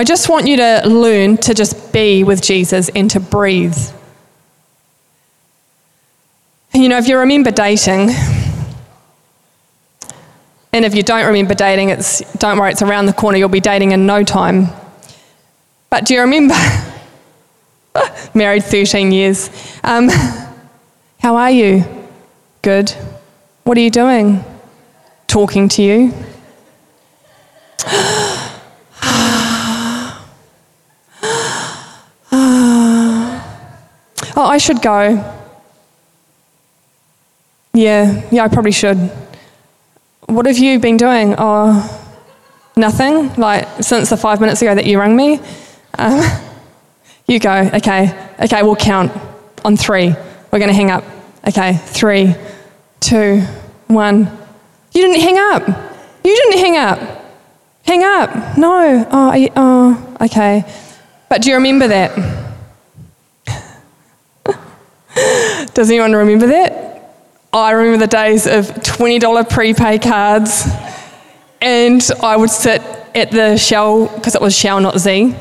I 0.00 0.02
just 0.02 0.30
want 0.30 0.46
you 0.46 0.56
to 0.56 0.80
learn 0.86 1.36
to 1.36 1.52
just 1.52 1.92
be 1.92 2.24
with 2.24 2.40
Jesus 2.40 2.88
and 2.88 3.10
to 3.10 3.20
breathe. 3.20 3.76
And 6.72 6.82
you 6.82 6.88
know, 6.88 6.96
if 6.96 7.06
you 7.06 7.18
remember 7.18 7.50
dating, 7.50 8.08
and 10.72 10.86
if 10.86 10.94
you 10.94 11.02
don't 11.02 11.26
remember 11.26 11.52
dating, 11.52 11.90
it's 11.90 12.20
don't 12.38 12.58
worry, 12.58 12.70
it's 12.70 12.80
around 12.80 13.04
the 13.04 13.12
corner. 13.12 13.36
You'll 13.36 13.50
be 13.50 13.60
dating 13.60 13.92
in 13.92 14.06
no 14.06 14.24
time. 14.24 14.68
But 15.90 16.06
do 16.06 16.14
you 16.14 16.22
remember? 16.22 16.54
Married 18.34 18.64
13 18.64 19.12
years. 19.12 19.50
Um, 19.84 20.08
how 21.18 21.36
are 21.36 21.50
you? 21.50 21.84
Good. 22.62 22.88
What 23.64 23.76
are 23.76 23.82
you 23.82 23.90
doing? 23.90 24.42
Talking 25.26 25.68
to 25.68 25.82
you. 25.82 26.14
oh, 34.36 34.44
I 34.44 34.58
should 34.58 34.82
go. 34.82 35.36
Yeah, 37.72 38.28
yeah, 38.30 38.44
I 38.44 38.48
probably 38.48 38.72
should. 38.72 38.98
What 40.26 40.46
have 40.46 40.58
you 40.58 40.78
been 40.78 40.96
doing? 40.96 41.34
Oh, 41.38 42.10
nothing. 42.76 43.34
Like 43.34 43.66
since 43.82 44.10
the 44.10 44.16
five 44.16 44.40
minutes 44.40 44.60
ago 44.62 44.74
that 44.74 44.86
you 44.86 44.98
rang 44.98 45.16
me. 45.16 45.40
Um, 45.98 46.22
you 47.26 47.38
go, 47.38 47.70
okay, 47.74 48.32
okay, 48.40 48.62
we'll 48.62 48.76
count 48.76 49.12
on 49.64 49.76
three. 49.76 50.14
We're 50.50 50.58
going 50.58 50.68
to 50.68 50.74
hang 50.74 50.90
up. 50.90 51.04
Okay, 51.46 51.76
three, 51.76 52.34
two, 52.98 53.40
one. 53.86 54.24
You 54.92 55.02
didn't 55.02 55.20
hang 55.20 55.38
up. 55.38 55.68
You 56.24 56.34
didn't 56.34 56.58
hang 56.58 56.76
up. 56.76 56.98
Hang 57.84 58.04
up. 58.04 58.58
No. 58.58 59.08
Oh, 59.10 59.34
you, 59.34 59.48
oh 59.56 60.16
okay. 60.20 60.64
But 61.28 61.42
do 61.42 61.50
you 61.50 61.56
remember 61.56 61.88
that? 61.88 62.39
Does 65.74 65.90
anyone 65.90 66.12
remember 66.12 66.46
that? 66.48 66.88
I 67.52 67.72
remember 67.72 67.98
the 67.98 68.10
days 68.10 68.46
of 68.46 68.66
$20 68.66 69.48
prepay 69.50 69.98
cards, 69.98 70.68
and 71.60 72.02
I 72.22 72.36
would 72.36 72.50
sit 72.50 72.80
at 73.14 73.30
the 73.30 73.56
Shell, 73.56 74.06
because 74.14 74.34
it 74.34 74.40
was 74.40 74.56
Shell, 74.56 74.80
not 74.80 74.98
Z, 74.98 75.34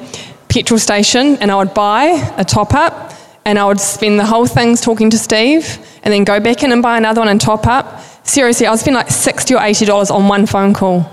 petrol 0.50 0.80
station 0.80 1.38
and 1.38 1.52
I 1.52 1.56
would 1.56 1.74
buy 1.74 2.34
a 2.36 2.44
top 2.44 2.74
up 2.74 3.14
and 3.46 3.58
I 3.58 3.66
would 3.66 3.80
spend 3.80 4.20
the 4.20 4.26
whole 4.26 4.48
things 4.48 4.82
talking 4.82 5.10
to 5.12 5.18
Steve 5.18 5.78
and 6.04 6.12
then 6.12 6.24
go 6.24 6.40
back 6.40 6.64
in 6.64 6.72
and 6.72 6.82
buy 6.82 6.98
another 6.98 7.22
one 7.22 7.30
and 7.30 7.40
top 7.40 7.68
up. 7.68 8.02
Seriously, 8.24 8.66
I 8.66 8.72
would 8.72 8.80
spend 8.80 8.96
like 8.96 9.10
60 9.10 9.54
or 9.54 9.60
$80 9.60 10.12
on 10.12 10.28
one 10.28 10.46
phone 10.46 10.74
call. 10.74 11.10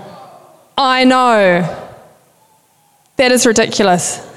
I 0.77 1.03
know. 1.03 1.85
That 3.15 3.31
is 3.31 3.45
ridiculous. 3.45 4.27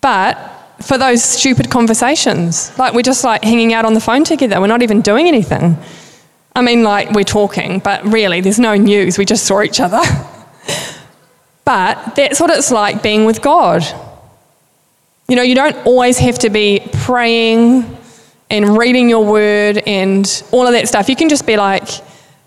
But 0.00 0.36
for 0.82 0.98
those 0.98 1.22
stupid 1.22 1.70
conversations, 1.70 2.76
like 2.78 2.94
we're 2.94 3.02
just 3.02 3.24
like 3.24 3.42
hanging 3.42 3.72
out 3.72 3.84
on 3.84 3.94
the 3.94 4.00
phone 4.00 4.24
together, 4.24 4.60
we're 4.60 4.66
not 4.66 4.82
even 4.82 5.00
doing 5.00 5.28
anything. 5.28 5.76
I 6.54 6.62
mean, 6.62 6.82
like 6.82 7.10
we're 7.12 7.24
talking, 7.24 7.78
but 7.78 8.04
really, 8.04 8.40
there's 8.40 8.58
no 8.58 8.74
news, 8.76 9.18
we 9.18 9.24
just 9.24 9.46
saw 9.46 9.62
each 9.62 9.80
other. 9.80 10.00
but 11.64 12.14
that's 12.14 12.40
what 12.40 12.50
it's 12.50 12.70
like 12.70 13.02
being 13.02 13.24
with 13.24 13.40
God. 13.40 13.82
You 15.28 15.36
know, 15.36 15.42
you 15.42 15.54
don't 15.54 15.76
always 15.86 16.18
have 16.18 16.38
to 16.40 16.50
be 16.50 16.86
praying 16.92 17.96
and 18.50 18.76
reading 18.76 19.08
your 19.08 19.24
word 19.24 19.78
and 19.86 20.44
all 20.52 20.66
of 20.66 20.74
that 20.74 20.88
stuff. 20.88 21.08
You 21.08 21.16
can 21.16 21.30
just 21.30 21.46
be 21.46 21.56
like, 21.56 21.88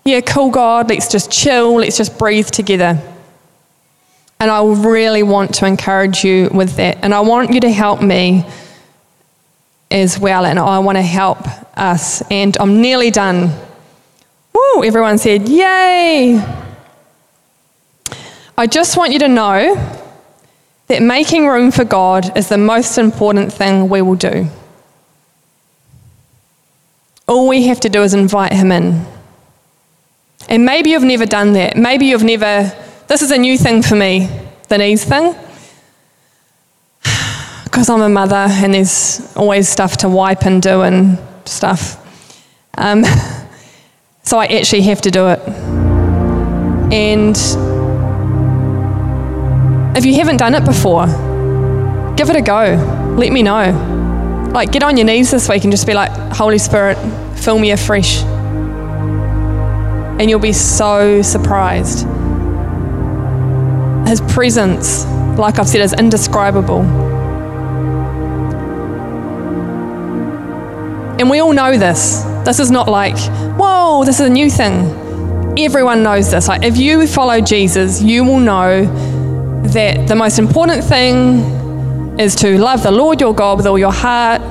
yeah, 0.04 0.20
cool, 0.20 0.50
God, 0.50 0.88
let's 0.88 1.08
just 1.10 1.32
chill, 1.32 1.74
let's 1.74 1.96
just 1.96 2.16
breathe 2.16 2.46
together. 2.46 3.02
And 4.38 4.50
I 4.50 4.62
really 4.64 5.22
want 5.22 5.54
to 5.56 5.66
encourage 5.66 6.24
you 6.24 6.50
with 6.52 6.76
that. 6.76 6.98
And 7.02 7.14
I 7.14 7.20
want 7.20 7.52
you 7.52 7.60
to 7.60 7.70
help 7.70 8.02
me 8.02 8.44
as 9.90 10.18
well. 10.18 10.44
And 10.44 10.58
I 10.58 10.78
want 10.80 10.96
to 10.96 11.02
help 11.02 11.38
us. 11.76 12.22
And 12.30 12.56
I'm 12.60 12.82
nearly 12.82 13.10
done. 13.10 13.50
Woo, 14.52 14.84
everyone 14.84 15.18
said, 15.18 15.48
Yay! 15.48 16.42
I 18.58 18.66
just 18.66 18.96
want 18.96 19.12
you 19.12 19.18
to 19.20 19.28
know 19.28 19.74
that 20.88 21.02
making 21.02 21.46
room 21.46 21.70
for 21.70 21.84
God 21.84 22.36
is 22.36 22.48
the 22.48 22.58
most 22.58 22.96
important 22.96 23.52
thing 23.52 23.88
we 23.88 24.02
will 24.02 24.14
do. 24.14 24.48
All 27.28 27.48
we 27.48 27.64
have 27.64 27.80
to 27.80 27.88
do 27.88 28.02
is 28.02 28.14
invite 28.14 28.52
Him 28.52 28.70
in. 28.70 29.04
And 30.48 30.64
maybe 30.64 30.90
you've 30.90 31.02
never 31.02 31.26
done 31.26 31.54
that. 31.54 31.76
Maybe 31.76 32.06
you've 32.06 32.22
never 32.22 32.72
this 33.08 33.22
is 33.22 33.30
a 33.30 33.38
new 33.38 33.56
thing 33.56 33.82
for 33.82 33.94
me, 33.94 34.28
the 34.68 34.78
knees 34.78 35.04
thing. 35.04 35.34
Because 37.64 37.88
I'm 37.88 38.00
a 38.00 38.08
mother 38.08 38.46
and 38.48 38.74
there's 38.74 39.20
always 39.36 39.68
stuff 39.68 39.98
to 39.98 40.08
wipe 40.08 40.44
and 40.44 40.60
do 40.60 40.82
and 40.82 41.18
stuff. 41.44 42.02
Um, 42.76 43.04
so 44.22 44.38
I 44.38 44.46
actually 44.46 44.82
have 44.82 45.00
to 45.02 45.10
do 45.10 45.28
it. 45.28 45.40
And 46.92 47.36
if 49.96 50.04
you 50.04 50.14
haven't 50.14 50.38
done 50.38 50.54
it 50.54 50.64
before, 50.64 51.06
give 52.16 52.28
it 52.30 52.36
a 52.36 52.42
go. 52.42 53.14
Let 53.16 53.32
me 53.32 53.42
know. 53.42 54.50
Like, 54.52 54.72
get 54.72 54.82
on 54.82 54.96
your 54.96 55.06
knees 55.06 55.30
this 55.30 55.48
week 55.48 55.64
and 55.64 55.70
just 55.70 55.86
be 55.86 55.94
like, 55.94 56.10
Holy 56.32 56.58
Spirit, 56.58 56.96
fill 57.38 57.58
me 57.58 57.70
afresh. 57.70 58.22
And 60.18 60.30
you'll 60.30 60.40
be 60.40 60.52
so 60.52 61.22
surprised. 61.22 62.06
His 64.06 64.20
presence, 64.32 65.04
like 65.38 65.58
I've 65.58 65.68
said, 65.68 65.80
is 65.80 65.92
indescribable. 65.92 66.80
And 71.18 71.30
we 71.30 71.40
all 71.40 71.52
know 71.52 71.78
this. 71.78 72.22
This 72.44 72.60
is 72.60 72.70
not 72.70 72.88
like, 72.88 73.18
whoa, 73.58 74.04
this 74.04 74.20
is 74.20 74.26
a 74.26 74.30
new 74.30 74.50
thing. 74.50 75.54
Everyone 75.58 76.02
knows 76.02 76.30
this. 76.30 76.46
Like, 76.46 76.62
if 76.62 76.76
you 76.76 77.06
follow 77.06 77.40
Jesus, 77.40 78.02
you 78.02 78.22
will 78.24 78.38
know 78.38 78.84
that 79.68 80.06
the 80.06 80.14
most 80.14 80.38
important 80.38 80.84
thing 80.84 82.18
is 82.18 82.34
to 82.36 82.58
love 82.58 82.82
the 82.82 82.90
Lord 82.90 83.20
your 83.20 83.34
God 83.34 83.56
with 83.56 83.66
all 83.66 83.78
your 83.78 83.92
heart. 83.92 84.42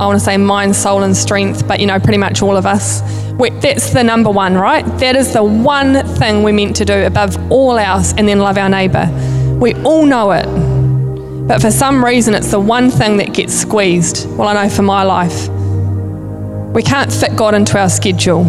I 0.00 0.06
want 0.06 0.18
to 0.18 0.24
say 0.24 0.36
mind, 0.36 0.74
soul, 0.74 1.02
and 1.02 1.16
strength, 1.16 1.68
but 1.68 1.78
you 1.78 1.86
know, 1.86 2.00
pretty 2.00 2.18
much 2.18 2.42
all 2.42 2.56
of 2.56 2.66
us 2.66 3.02
that's 3.48 3.90
the 3.90 4.04
number 4.04 4.30
one, 4.30 4.54
right? 4.54 4.84
That 4.98 5.16
is 5.16 5.32
the 5.32 5.42
one 5.42 6.06
thing 6.16 6.42
we're 6.42 6.52
meant 6.52 6.76
to 6.76 6.84
do 6.84 7.04
above 7.04 7.50
all 7.50 7.78
else 7.78 8.12
and 8.16 8.28
then 8.28 8.38
love 8.38 8.58
our 8.58 8.68
neighbour. 8.68 9.08
We 9.58 9.74
all 9.82 10.04
know 10.04 10.32
it. 10.32 10.46
But 11.46 11.60
for 11.60 11.70
some 11.70 12.04
reason, 12.04 12.34
it's 12.34 12.50
the 12.50 12.60
one 12.60 12.90
thing 12.90 13.16
that 13.16 13.32
gets 13.32 13.54
squeezed. 13.54 14.28
Well, 14.36 14.48
I 14.48 14.64
know 14.64 14.68
for 14.68 14.82
my 14.82 15.02
life. 15.02 15.48
We 16.74 16.82
can't 16.82 17.12
fit 17.12 17.34
God 17.34 17.54
into 17.54 17.78
our 17.78 17.88
schedule. 17.88 18.44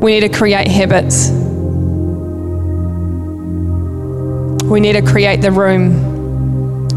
We 0.00 0.12
need 0.12 0.20
to 0.20 0.36
create 0.36 0.68
habits. 0.68 1.30
We 4.64 4.80
need 4.80 4.94
to 4.94 5.02
create 5.02 5.40
the 5.40 5.52
room. 5.52 6.07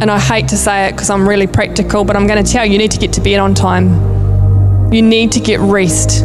And 0.01 0.09
I 0.09 0.19
hate 0.19 0.47
to 0.47 0.57
say 0.57 0.87
it 0.87 0.93
because 0.93 1.11
I'm 1.11 1.29
really 1.29 1.45
practical, 1.45 2.03
but 2.03 2.15
I'm 2.15 2.25
going 2.25 2.43
to 2.43 2.51
tell 2.51 2.65
you, 2.65 2.71
you 2.71 2.79
need 2.79 2.89
to 2.89 2.97
get 2.97 3.13
to 3.13 3.21
bed 3.21 3.37
on 3.37 3.53
time. 3.53 4.91
You 4.91 5.03
need 5.03 5.31
to 5.33 5.39
get 5.39 5.59
rest. 5.59 6.23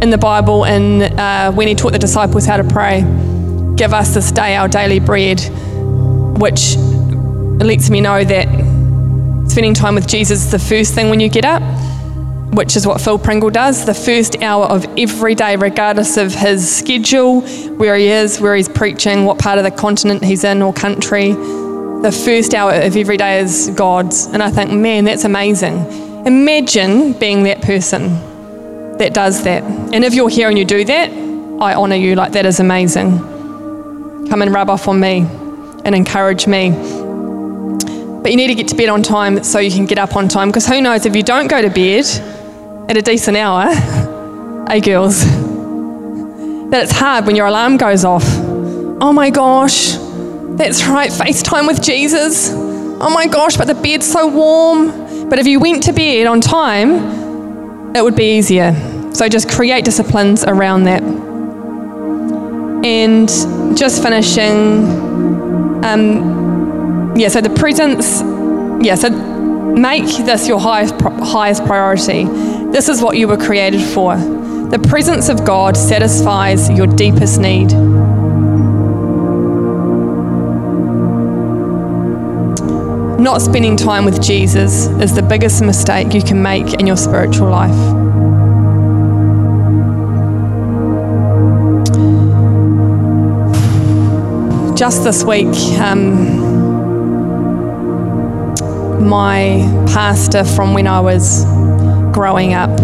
In 0.00 0.10
the 0.10 0.18
Bible, 0.18 0.64
and 0.64 1.02
uh, 1.18 1.50
when 1.50 1.66
he 1.66 1.74
taught 1.74 1.90
the 1.90 1.98
disciples 1.98 2.46
how 2.46 2.58
to 2.58 2.64
pray, 2.64 3.00
give 3.74 3.92
us 3.92 4.14
this 4.14 4.30
day 4.30 4.54
our 4.54 4.68
daily 4.68 5.00
bread, 5.00 5.40
which 6.38 6.76
lets 6.76 7.90
me 7.90 8.00
know 8.00 8.22
that 8.22 8.46
spending 9.50 9.74
time 9.74 9.96
with 9.96 10.06
Jesus 10.06 10.44
is 10.44 10.52
the 10.52 10.60
first 10.60 10.94
thing 10.94 11.10
when 11.10 11.18
you 11.18 11.28
get 11.28 11.44
up, 11.44 11.62
which 12.54 12.76
is 12.76 12.86
what 12.86 13.00
Phil 13.00 13.18
Pringle 13.18 13.50
does, 13.50 13.84
the 13.84 13.94
first 13.94 14.40
hour 14.42 14.66
of 14.66 14.86
every 14.96 15.34
day, 15.34 15.56
regardless 15.56 16.16
of 16.18 16.32
his 16.32 16.72
schedule, 16.72 17.40
where 17.78 17.96
he 17.96 18.06
is, 18.06 18.40
where 18.40 18.54
he's 18.54 18.68
preaching, 18.68 19.24
what 19.24 19.40
part 19.40 19.58
of 19.58 19.64
the 19.64 19.72
continent 19.72 20.22
he's 20.22 20.44
in 20.44 20.62
or 20.62 20.72
country. 20.72 21.34
The 22.02 22.12
first 22.12 22.54
hour 22.54 22.72
of 22.72 22.96
every 22.96 23.16
day 23.16 23.40
is 23.40 23.70
God's. 23.74 24.26
And 24.26 24.42
I 24.42 24.50
think, 24.50 24.70
man, 24.72 25.04
that's 25.04 25.24
amazing. 25.24 26.24
Imagine 26.26 27.12
being 27.14 27.44
that 27.44 27.62
person 27.62 28.10
that 28.98 29.14
does 29.14 29.44
that. 29.44 29.62
And 29.62 30.04
if 30.04 30.14
you're 30.14 30.28
here 30.28 30.48
and 30.48 30.58
you 30.58 30.64
do 30.64 30.84
that, 30.84 31.10
I 31.60 31.74
honour 31.74 31.96
you. 31.96 32.14
Like, 32.14 32.32
that 32.32 32.46
is 32.46 32.60
amazing. 32.60 33.18
Come 34.28 34.42
and 34.42 34.52
rub 34.52 34.70
off 34.70 34.88
on 34.88 35.00
me 35.00 35.26
and 35.84 35.94
encourage 35.94 36.46
me. 36.46 36.70
But 36.70 38.30
you 38.30 38.36
need 38.36 38.48
to 38.48 38.54
get 38.54 38.68
to 38.68 38.74
bed 38.74 38.88
on 38.88 39.02
time 39.02 39.42
so 39.44 39.58
you 39.58 39.70
can 39.70 39.86
get 39.86 39.98
up 39.98 40.16
on 40.16 40.28
time. 40.28 40.48
Because 40.48 40.66
who 40.66 40.80
knows, 40.80 41.06
if 41.06 41.14
you 41.14 41.22
don't 41.22 41.48
go 41.48 41.62
to 41.62 41.70
bed 41.70 42.04
at 42.90 42.96
a 42.96 43.02
decent 43.02 43.36
hour, 43.36 43.72
hey 44.68 44.80
girls, 44.80 45.24
that 46.70 46.82
it's 46.84 46.92
hard 46.92 47.26
when 47.26 47.36
your 47.36 47.46
alarm 47.46 47.76
goes 47.76 48.04
off. 48.04 48.24
Oh 49.00 49.12
my 49.12 49.30
gosh, 49.30 49.96
that's 50.56 50.86
right, 50.86 51.10
FaceTime 51.10 51.66
with 51.66 51.82
Jesus. 51.82 52.50
Oh 52.52 53.10
my 53.12 53.26
gosh, 53.26 53.56
but 53.56 53.66
the 53.66 53.74
bed's 53.74 54.10
so 54.10 54.26
warm. 54.26 55.28
But 55.28 55.38
if 55.38 55.46
you 55.46 55.60
went 55.60 55.82
to 55.84 55.92
bed 55.92 56.26
on 56.26 56.40
time, 56.40 57.94
it 57.94 58.02
would 58.02 58.16
be 58.16 58.36
easier. 58.36 58.74
So 59.12 59.28
just 59.28 59.50
create 59.50 59.84
disciplines 59.84 60.44
around 60.44 60.84
that. 60.84 61.02
And 62.84 63.28
just 63.76 64.02
finishing, 64.02 64.84
um, 65.84 67.14
yeah, 67.16 67.28
so 67.28 67.40
the 67.40 67.50
presence, 67.50 68.22
yeah, 68.84 68.94
so 68.94 69.10
make 69.10 70.06
this 70.24 70.48
your 70.48 70.60
highest, 70.60 70.94
highest 71.00 71.64
priority. 71.64 72.24
This 72.70 72.88
is 72.88 73.02
what 73.02 73.16
you 73.16 73.28
were 73.28 73.36
created 73.36 73.82
for. 73.82 74.16
The 74.16 74.78
presence 74.88 75.28
of 75.28 75.44
God 75.44 75.76
satisfies 75.76 76.70
your 76.70 76.86
deepest 76.86 77.40
need. 77.40 77.72
Not 83.26 83.42
spending 83.42 83.76
time 83.76 84.04
with 84.04 84.22
Jesus 84.22 84.86
is 84.86 85.12
the 85.12 85.20
biggest 85.20 85.60
mistake 85.60 86.14
you 86.14 86.22
can 86.22 86.40
make 86.40 86.74
in 86.74 86.86
your 86.86 86.96
spiritual 86.96 87.50
life. 87.50 87.74
Just 94.78 95.02
this 95.02 95.24
week, 95.24 95.52
um, 95.80 96.38
my 99.08 99.58
pastor 99.88 100.44
from 100.44 100.72
when 100.72 100.86
I 100.86 101.00
was 101.00 101.44
growing 102.14 102.54
up, 102.54 102.78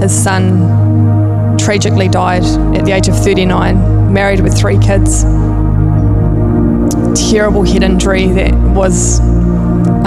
his 0.00 0.16
son 0.16 1.58
tragically 1.58 2.06
died 2.06 2.44
at 2.76 2.84
the 2.84 2.92
age 2.92 3.08
of 3.08 3.18
39, 3.18 4.12
married 4.12 4.38
with 4.38 4.56
three 4.56 4.78
kids. 4.78 5.24
Terrible 7.32 7.64
head 7.64 7.82
injury 7.82 8.28
that 8.28 8.54
was 8.54 9.18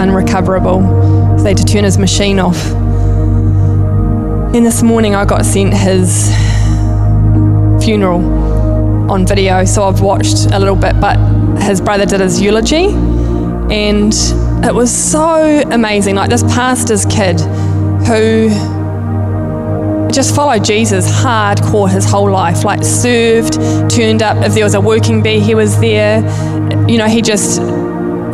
unrecoverable. 0.01 1.37
So 1.37 1.43
they 1.43 1.49
had 1.51 1.57
to 1.57 1.65
turn 1.65 1.83
his 1.83 1.97
machine 1.97 2.39
off. 2.39 2.61
Then 4.51 4.63
this 4.63 4.81
morning 4.83 5.15
I 5.15 5.25
got 5.25 5.45
sent 5.45 5.73
his 5.73 6.29
funeral 7.83 9.11
on 9.11 9.25
video, 9.25 9.63
so 9.65 9.83
I've 9.83 10.01
watched 10.01 10.51
a 10.51 10.59
little 10.59 10.75
bit, 10.75 10.99
but 10.99 11.17
his 11.61 11.79
brother 11.79 12.05
did 12.05 12.19
his 12.19 12.41
eulogy 12.41 12.87
and 13.71 14.13
it 14.65 14.75
was 14.75 14.91
so 14.91 15.61
amazing. 15.71 16.15
Like 16.15 16.29
this 16.29 16.43
pastor's 16.43 17.05
kid 17.05 17.39
who 18.05 18.49
just 20.11 20.35
followed 20.35 20.65
Jesus 20.65 21.09
hardcore 21.09 21.89
his 21.89 22.05
whole 22.05 22.29
life, 22.29 22.65
like 22.65 22.83
served, 22.83 23.53
turned 23.89 24.21
up. 24.21 24.43
If 24.45 24.53
there 24.53 24.65
was 24.65 24.73
a 24.73 24.81
working 24.81 25.21
bee, 25.23 25.39
he 25.39 25.55
was 25.55 25.79
there. 25.79 26.19
You 26.89 26.97
know, 26.97 27.07
he 27.07 27.21
just, 27.21 27.61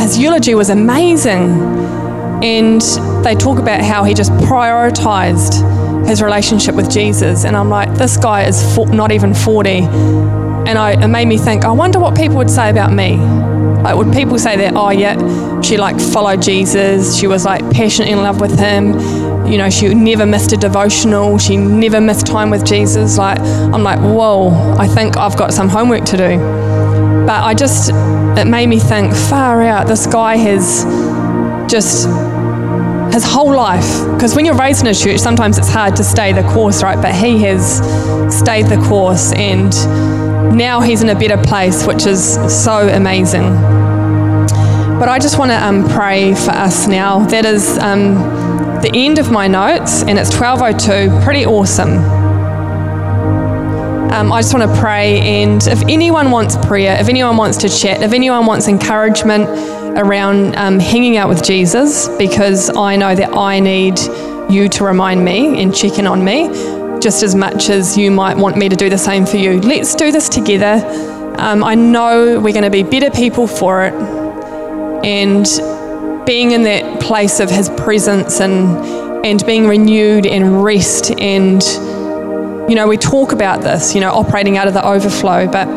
his 0.08 0.18
eulogy 0.18 0.56
was 0.56 0.70
amazing. 0.70 1.52
And 2.42 2.82
they 3.26 3.36
talk 3.36 3.60
about 3.60 3.82
how 3.82 4.06
he 4.06 4.14
just 4.14 4.32
prioritized 4.32 6.08
his 6.08 6.22
relationship 6.22 6.76
with 6.76 6.90
Jesus. 6.90 7.44
And 7.44 7.58
I'm 7.58 7.70
like, 7.70 7.94
this 7.96 8.16
guy 8.16 8.46
is 8.46 8.78
not 8.78 9.12
even 9.12 9.34
40. 9.34 9.70
And 9.70 10.78
I, 10.78 10.92
it 11.04 11.08
made 11.10 11.28
me 11.28 11.38
think, 11.38 11.66
I 11.66 11.72
wonder 11.72 12.00
what 12.00 12.16
people 12.16 12.38
would 12.38 12.50
say 12.50 12.70
about 12.70 12.94
me. 12.94 13.18
Like, 13.18 13.98
would 13.98 14.14
people 14.14 14.40
say 14.40 14.56
that, 14.56 14.76
oh, 14.76 14.92
yeah, 14.92 15.62
she 15.62 15.76
like 15.76 16.00
followed 16.00 16.42
Jesus, 16.42 17.18
she 17.18 17.28
was 17.28 17.44
like 17.44 17.70
passionately 17.72 18.14
in 18.14 18.24
love 18.24 18.40
with 18.40 18.58
him, 18.58 18.94
you 19.46 19.58
know, 19.58 19.70
she 19.70 19.94
never 19.94 20.26
missed 20.26 20.54
a 20.54 20.58
devotional, 20.58 21.38
she 21.38 21.58
never 21.58 22.00
missed 22.00 22.28
time 22.28 22.50
with 22.50 22.66
Jesus. 22.66 23.18
Like, 23.18 23.40
I'm 23.40 23.84
like, 23.84 24.00
whoa, 24.00 24.52
I 24.78 24.88
think 24.88 25.18
I've 25.18 25.38
got 25.38 25.54
some 25.54 25.68
homework 25.68 26.06
to 26.06 26.18
do. 26.18 26.38
But 27.28 27.44
I 27.44 27.54
just, 27.54 27.92
it 28.38 28.48
made 28.48 28.68
me 28.68 28.80
think, 28.80 29.14
far 29.14 29.62
out, 29.62 29.88
this 29.88 30.08
guy 30.08 30.38
has 30.38 30.84
just 31.72 32.08
his 33.14 33.24
whole 33.24 33.54
life. 33.56 34.06
Because 34.14 34.36
when 34.36 34.46
you're 34.46 34.56
raised 34.56 34.82
in 34.82 34.88
a 34.88 34.94
church, 34.94 35.20
sometimes 35.20 35.58
it's 35.58 35.70
hard 35.70 35.96
to 35.96 36.04
stay 36.04 36.34
the 36.34 36.44
course, 36.44 36.84
right? 36.84 37.02
But 37.02 37.16
he 37.16 37.42
has 37.44 37.78
stayed 38.36 38.68
the 38.68 38.78
course 38.88 39.34
and 39.34 39.72
now 40.56 40.82
he's 40.82 41.02
in 41.02 41.10
a 41.10 41.16
better 41.16 41.42
place, 41.42 41.86
which 41.86 42.06
is 42.06 42.36
so 42.64 42.88
amazing. 42.90 43.54
But 45.00 45.10
I 45.10 45.20
just 45.20 45.38
want 45.38 45.52
to 45.52 45.64
um, 45.64 45.88
pray 45.90 46.34
for 46.34 46.52
us 46.52 46.88
now. 46.88 47.20
That 47.28 47.46
is 47.46 47.78
um, 47.78 48.16
the 48.82 48.92
end 48.94 49.20
of 49.20 49.32
my 49.32 49.48
notes, 49.48 50.02
and 50.02 50.18
it's 50.18 50.32
12:02. 50.32 51.24
Pretty 51.24 51.46
awesome. 51.46 52.17
Um, 54.18 54.32
I 54.32 54.42
just 54.42 54.52
want 54.52 54.68
to 54.68 54.80
pray, 54.80 55.20
and 55.44 55.62
if 55.68 55.84
anyone 55.84 56.32
wants 56.32 56.58
prayer, 56.66 57.00
if 57.00 57.08
anyone 57.08 57.38
wants 57.38 57.56
to 57.58 57.70
chat, 57.70 58.02
if 58.02 58.14
anyone 58.14 58.48
wants 58.48 58.68
encouragement 58.68 59.48
around 59.96 60.56
um, 60.56 60.80
hanging 60.80 61.18
out 61.18 61.30
with 61.30 61.44
Jesus, 61.44 62.08
because 62.18 62.76
I 62.76 62.96
know 62.96 63.14
that 63.14 63.34
I 63.34 63.60
need 63.60 64.00
you 64.50 64.70
to 64.70 64.84
remind 64.84 65.24
me 65.24 65.62
and 65.62 65.72
check 65.72 66.00
in 66.00 66.08
on 66.08 66.26
me, 66.26 66.48
just 67.00 67.22
as 67.22 67.36
much 67.36 67.70
as 67.70 67.96
you 67.96 68.10
might 68.10 68.36
want 68.36 68.58
me 68.58 68.70
to 68.70 68.76
do 68.76 68.90
the 68.90 68.98
same 68.98 69.24
for 69.24 69.38
you. 69.38 69.62
Let's 69.62 69.94
do 69.94 70.12
this 70.12 70.30
together. 70.30 70.84
Um, 71.38 71.64
I 71.64 71.76
know 71.76 72.40
we're 72.40 72.54
going 72.54 72.64
to 72.64 72.72
be 72.72 72.82
better 72.82 73.12
people 73.12 73.46
for 73.46 73.86
it. 73.86 73.94
And 75.06 75.46
being 76.26 76.54
in 76.54 76.64
that 76.64 77.02
place 77.02 77.40
of 77.40 77.52
His 77.52 77.70
presence 77.70 78.42
and, 78.42 79.24
and 79.24 79.46
being 79.46 79.68
renewed 79.68 80.26
and 80.26 80.64
rest. 80.64 81.12
And, 81.20 81.62
you 82.68 82.76
know, 82.76 82.88
we 82.88 82.98
talk 82.98 83.32
about 83.32 83.62
this, 83.62 83.96
you 83.96 84.02
know, 84.02 84.12
operating 84.12 84.58
out 84.58 84.68
of 84.68 84.74
the 84.74 84.86
overflow. 84.86 85.48
But 85.48 85.68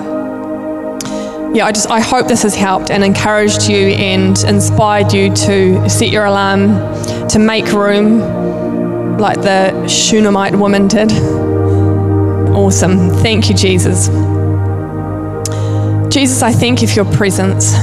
yeah, 1.55 1.67
I 1.67 1.73
just 1.73 1.89
I 1.89 2.01
hope 2.01 2.27
this 2.27 2.43
has 2.43 2.55
helped 2.55 2.91
and 2.91 3.05
encouraged 3.05 3.69
you 3.69 3.89
and 3.89 4.39
inspired 4.45 5.13
you 5.13 5.33
to 5.35 5.89
set 5.89 6.11
your 6.11 6.25
alarm, 6.25 7.29
to 7.29 7.39
make 7.39 7.67
room 7.73 9.19
like 9.19 9.41
the 9.43 9.87
Shunammite 9.87 10.57
woman 10.57 10.89
did. 10.89 11.13
Awesome. 12.53 13.11
Thank 13.11 13.49
you, 13.49 13.55
Jesus. 13.55 14.09
Jesus, 16.13 16.43
I 16.43 16.53
thank 16.53 16.83
you 16.83 16.89
for 16.89 16.95
your 16.95 17.13
presence. 17.13 17.75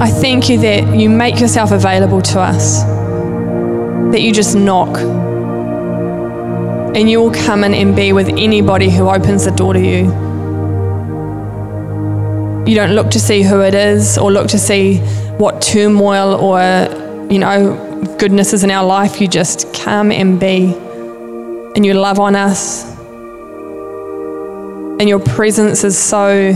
I 0.00 0.10
thank 0.10 0.48
you 0.48 0.58
that 0.58 0.96
you 0.96 1.08
make 1.08 1.38
yourself 1.38 1.70
available 1.70 2.20
to 2.22 2.40
us, 2.40 2.82
that 2.82 4.20
you 4.20 4.32
just 4.32 4.56
knock, 4.56 4.96
and 6.94 7.10
you 7.10 7.20
will 7.20 7.32
come 7.32 7.64
in 7.64 7.74
and 7.74 7.96
be 7.96 8.12
with 8.12 8.28
anybody 8.28 8.88
who 8.88 9.08
opens 9.08 9.44
the 9.44 9.50
door 9.50 9.72
to 9.72 9.80
you. 9.80 10.04
You 12.66 12.74
don't 12.76 12.94
look 12.94 13.10
to 13.10 13.18
see 13.18 13.42
who 13.42 13.60
it 13.60 13.74
is 13.74 14.16
or 14.16 14.30
look 14.32 14.48
to 14.48 14.58
see 14.58 14.98
what 15.38 15.60
turmoil 15.60 16.34
or, 16.34 16.60
you 17.30 17.38
know, 17.38 18.16
goodness 18.18 18.52
is 18.52 18.64
in 18.64 18.70
our 18.70 18.84
life, 18.84 19.20
you 19.20 19.28
just 19.28 19.74
come 19.74 20.12
and 20.12 20.38
be. 20.38 20.72
And 21.74 21.84
you 21.84 21.94
love 21.94 22.20
on 22.20 22.36
us. 22.36 22.84
And 25.00 25.08
your 25.08 25.18
presence 25.18 25.82
is 25.82 25.98
so, 25.98 26.54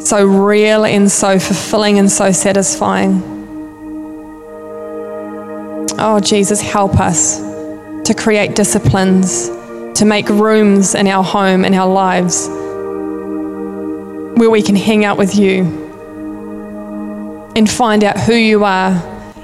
so 0.00 0.24
real 0.26 0.84
and 0.84 1.10
so 1.10 1.38
fulfilling 1.38 1.98
and 1.98 2.10
so 2.10 2.32
satisfying. 2.32 3.22
Oh, 6.00 6.20
Jesus, 6.20 6.60
help 6.60 6.98
us 6.98 7.38
to 8.04 8.14
create 8.14 8.56
disciplines, 8.56 9.48
to 9.98 10.04
make 10.04 10.28
rooms 10.28 10.94
in 10.94 11.08
our 11.08 11.24
home, 11.24 11.64
in 11.64 11.74
our 11.74 11.88
lives, 11.88 12.48
where 14.38 14.48
we 14.48 14.62
can 14.62 14.76
hang 14.76 15.04
out 15.04 15.18
with 15.18 15.34
you 15.34 15.64
and 17.56 17.68
find 17.68 18.04
out 18.04 18.16
who 18.18 18.34
you 18.34 18.64
are 18.64 18.92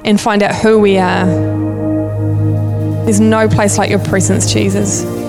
and 0.04 0.20
find 0.20 0.44
out 0.44 0.54
who 0.54 0.78
we 0.78 0.96
are. 0.96 1.26
There's 3.04 3.18
no 3.18 3.48
place 3.48 3.78
like 3.78 3.90
your 3.90 3.98
presence, 3.98 4.52
Jesus. 4.52 5.23